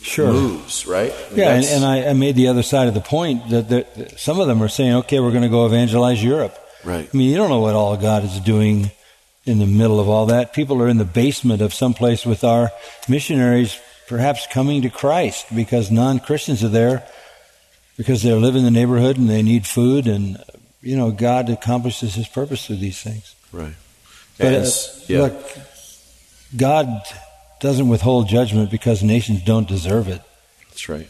[0.01, 0.32] sure.
[0.32, 1.12] moves, right?
[1.12, 3.70] I mean, yeah, and, and I, I, made the other side of the point that,
[3.70, 6.57] that some of them are saying, okay, we're going to go evangelize Europe.
[6.84, 7.10] Right.
[7.12, 8.91] I mean, you don't know what all God is doing
[9.45, 10.53] in the middle of all that.
[10.53, 12.72] People are in the basement of some place with our
[13.07, 17.07] missionaries perhaps coming to Christ because non Christians are there
[17.95, 20.41] because they live in the neighborhood and they need food, and,
[20.82, 23.36] you know, God accomplishes his purpose through these things.
[23.51, 23.74] Right.
[24.38, 24.70] But uh,
[25.07, 25.22] yeah.
[25.24, 25.57] look,
[26.56, 27.02] God
[27.60, 30.22] doesn't withhold judgment because nations don't deserve it.
[30.70, 31.10] That's right.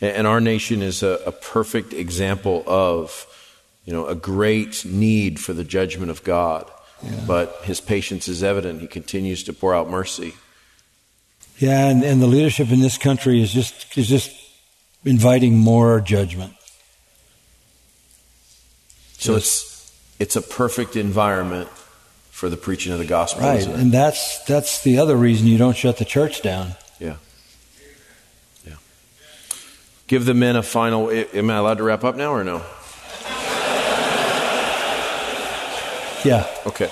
[0.00, 3.26] And our nation is a, a perfect example of,
[3.84, 6.70] you know, a great need for the judgment of God.
[7.02, 7.24] Yeah.
[7.26, 8.80] But his patience is evident.
[8.80, 10.34] He continues to pour out mercy.
[11.58, 14.32] Yeah, and, and the leadership in this country is just is just
[15.04, 16.54] inviting more judgment.
[19.18, 21.68] So it's it's a perfect environment
[22.34, 23.42] for the preaching of the gospel.
[23.42, 26.72] Right, and that's that's the other reason you don't shut the church down.
[26.98, 27.14] Yeah.
[28.66, 28.74] Yeah.
[30.08, 31.12] Give the men a final.
[31.12, 32.64] Am I allowed to wrap up now or no?
[36.24, 36.48] Yeah.
[36.66, 36.90] Okay.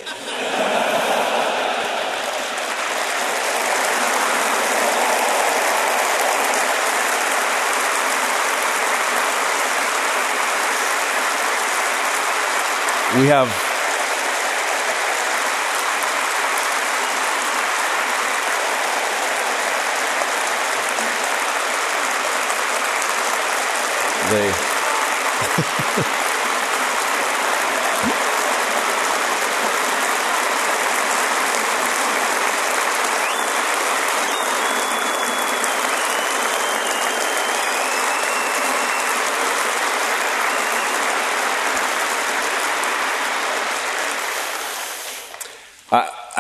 [13.19, 13.73] we have
[24.33, 24.73] they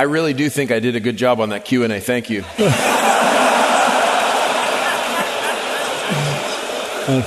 [0.02, 2.00] I really do think I did a good job on that Q&A.
[2.00, 2.40] Thank you.
[2.40, 2.44] Uh,
[7.22, 7.24] thank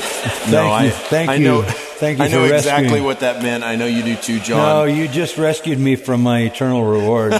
[0.52, 0.72] no, you.
[0.72, 2.26] I, thank I know, Thank you.
[2.26, 3.06] I know exactly rescuing.
[3.06, 3.64] what that meant.
[3.64, 4.58] I know you do too, John.
[4.58, 7.32] No, you just rescued me from my eternal reward.
[7.32, 7.40] By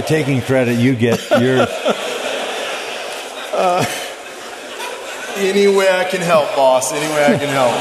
[0.00, 1.68] taking credit, you get yours.
[3.52, 3.84] Uh,
[5.36, 6.92] any way I can help, boss.
[6.92, 7.72] Any way I can help.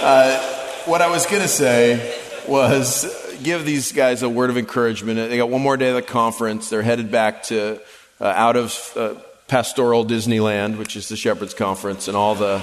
[0.00, 0.47] Uh,
[0.88, 2.18] what I was going to say
[2.48, 3.06] was
[3.42, 5.18] give these guys a word of encouragement.
[5.28, 6.70] They got one more day of the conference.
[6.70, 7.80] They're headed back to
[8.20, 9.14] uh, out of uh,
[9.48, 12.62] pastoral Disneyland, which is the Shepherds Conference, and all the.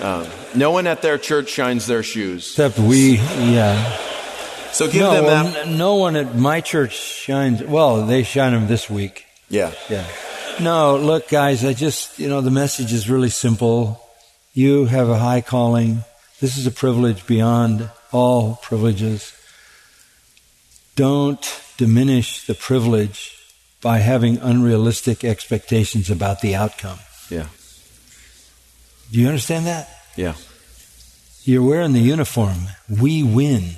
[0.00, 2.50] Um, no one at their church shines their shoes.
[2.50, 3.96] Except we, yeah.
[4.72, 5.68] So give no, them well, that.
[5.68, 7.62] No one at my church shines.
[7.62, 9.24] Well, they shine them this week.
[9.48, 9.72] Yeah.
[9.88, 10.06] Yeah.
[10.60, 14.02] No, look, guys, I just, you know, the message is really simple.
[14.54, 16.04] You have a high calling.
[16.40, 19.32] This is a privilege beyond all privileges.
[20.94, 23.32] Don't diminish the privilege
[23.80, 26.98] by having unrealistic expectations about the outcome.
[27.30, 27.46] Yeah.
[29.10, 29.88] Do you understand that?
[30.16, 30.34] Yeah.
[31.44, 32.56] You're wearing the uniform.
[32.88, 33.76] We win.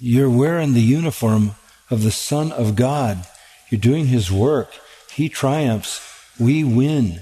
[0.00, 1.52] You're wearing the uniform
[1.90, 3.26] of the Son of God.
[3.68, 4.70] You're doing His work.
[5.12, 6.00] He triumphs.
[6.40, 7.20] We win.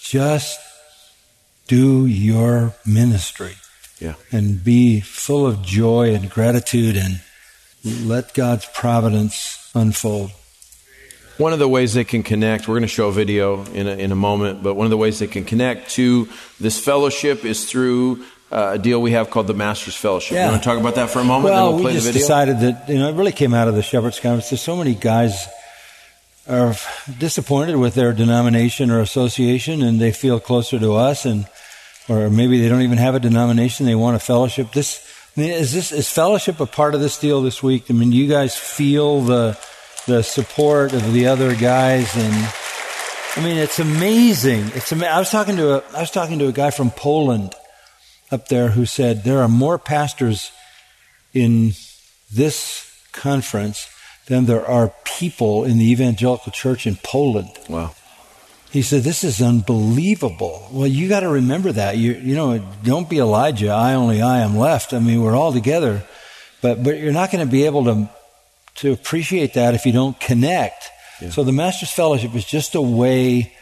[0.00, 0.60] Just
[1.70, 3.54] do your ministry.
[4.00, 4.14] Yeah.
[4.32, 7.20] And be full of joy and gratitude and
[7.84, 10.32] let God's providence unfold.
[11.38, 13.92] One of the ways they can connect, we're going to show a video in a,
[13.92, 17.70] in a moment, but one of the ways they can connect to this fellowship is
[17.70, 20.32] through uh, a deal we have called the Master's Fellowship.
[20.32, 20.46] Yeah.
[20.46, 21.54] You want to talk about that for a moment?
[21.54, 24.18] Well, we'll we just decided that, you know, it really came out of the Shepherd's
[24.18, 24.50] Conference.
[24.50, 25.46] There's so many guys
[26.50, 26.74] are
[27.18, 31.46] disappointed with their denomination or association and they feel closer to us and
[32.08, 33.86] or maybe they don't even have a denomination.
[33.86, 34.72] They want a fellowship.
[34.72, 37.84] This I mean, is this is fellowship a part of this deal this week?
[37.88, 39.56] I mean, you guys feel the
[40.06, 42.16] the support of the other guys?
[42.16, 42.52] And
[43.36, 44.72] I mean, it's amazing.
[44.74, 47.54] It's ama- I was talking to a I was talking to a guy from Poland
[48.32, 50.50] up there who said there are more pastors
[51.32, 51.74] in
[52.32, 53.88] this conference
[54.30, 57.50] than there are people in the evangelical church in Poland.
[57.68, 57.90] Wow.
[58.70, 60.68] He said, This is unbelievable.
[60.70, 61.96] Well, you got to remember that.
[61.96, 63.70] You, you know, don't be Elijah.
[63.70, 64.94] I only I am left.
[64.94, 66.04] I mean, we're all together.
[66.62, 68.08] But, but you're not going to be able to,
[68.76, 70.88] to appreciate that if you don't connect.
[71.20, 71.30] Yeah.
[71.30, 73.52] So the Master's Fellowship is just a way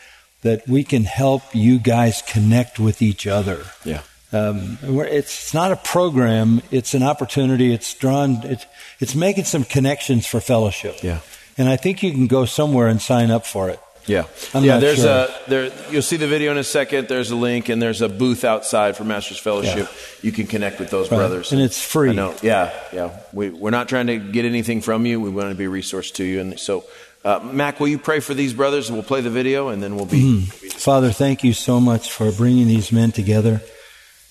[0.42, 3.64] that we can help you guys connect with each other.
[3.86, 4.02] Yeah.
[4.32, 6.60] Um, it's, it's not a program.
[6.70, 7.72] It's an opportunity.
[7.72, 8.40] It's drawn.
[8.44, 8.66] It's,
[9.00, 11.02] it's making some connections for fellowship.
[11.02, 11.20] Yeah.
[11.56, 13.80] And I think you can go somewhere and sign up for it.
[14.08, 14.24] Yeah,
[14.54, 14.78] I'm yeah.
[14.78, 15.28] There's sure.
[15.28, 15.70] a there.
[15.90, 17.08] You'll see the video in a second.
[17.08, 19.86] There's a link, and there's a booth outside for Master's Fellowship.
[19.86, 20.22] Yeah.
[20.22, 21.18] You can connect with those right.
[21.18, 22.14] brothers, and it's free.
[22.14, 23.18] Yeah, yeah.
[23.34, 25.20] We we're not trying to get anything from you.
[25.20, 26.84] We want to be a resource to you, and so.
[27.24, 28.92] Uh, Mac, will you pray for these brothers?
[28.92, 30.22] We'll play the video and then we'll be.
[30.22, 30.62] Mm.
[30.62, 33.60] We'll be Father, thank you so much for bringing these men together.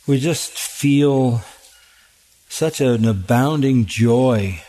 [0.08, 1.42] We just feel
[2.48, 4.64] such an abounding joy,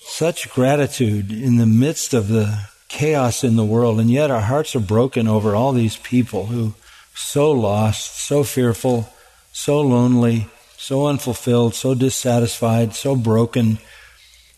[0.00, 4.74] such gratitude in the midst of the chaos in the world, and yet our hearts
[4.74, 6.74] are broken over all these people who
[7.14, 9.08] so lost, so fearful,
[9.52, 13.78] so lonely, so unfulfilled, so dissatisfied, so broken,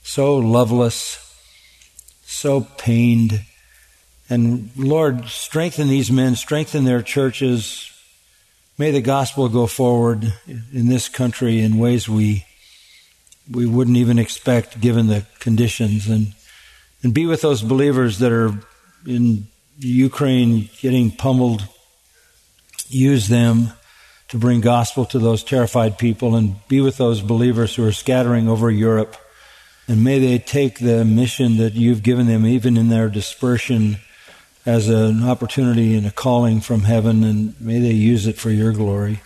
[0.03, 1.19] so loveless,
[2.25, 3.43] so pained.
[4.31, 7.93] And Lord, strengthen these men, strengthen their churches.
[8.79, 12.45] May the gospel go forward in this country in ways we
[13.51, 16.35] we wouldn't even expect given the conditions and
[17.03, 18.53] and be with those believers that are
[19.07, 19.47] in
[19.79, 21.67] Ukraine getting pummeled.
[22.89, 23.73] Use them
[24.29, 28.49] to bring gospel to those terrified people and be with those believers who are scattering
[28.49, 29.17] over Europe.
[29.89, 33.99] And may they take the mission that you've given them, even in their dispersion,
[34.67, 38.73] as an opportunity and a calling from heaven, and may they use it for your
[38.73, 39.21] glory.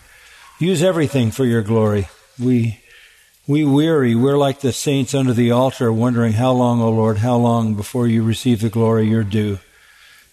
[0.59, 2.07] Use everything for your glory.
[2.39, 2.79] We
[3.47, 7.35] we weary, we're like the saints under the altar, wondering how long, O Lord, how
[7.37, 9.57] long before you receive the glory you're due.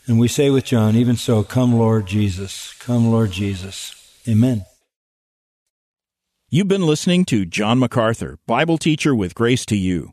[0.06, 3.94] And we say with John, even so, come Lord Jesus, come Lord Jesus.
[4.28, 4.66] Amen.
[6.50, 10.12] You've been listening to John MacArthur, Bible teacher with Grace to You.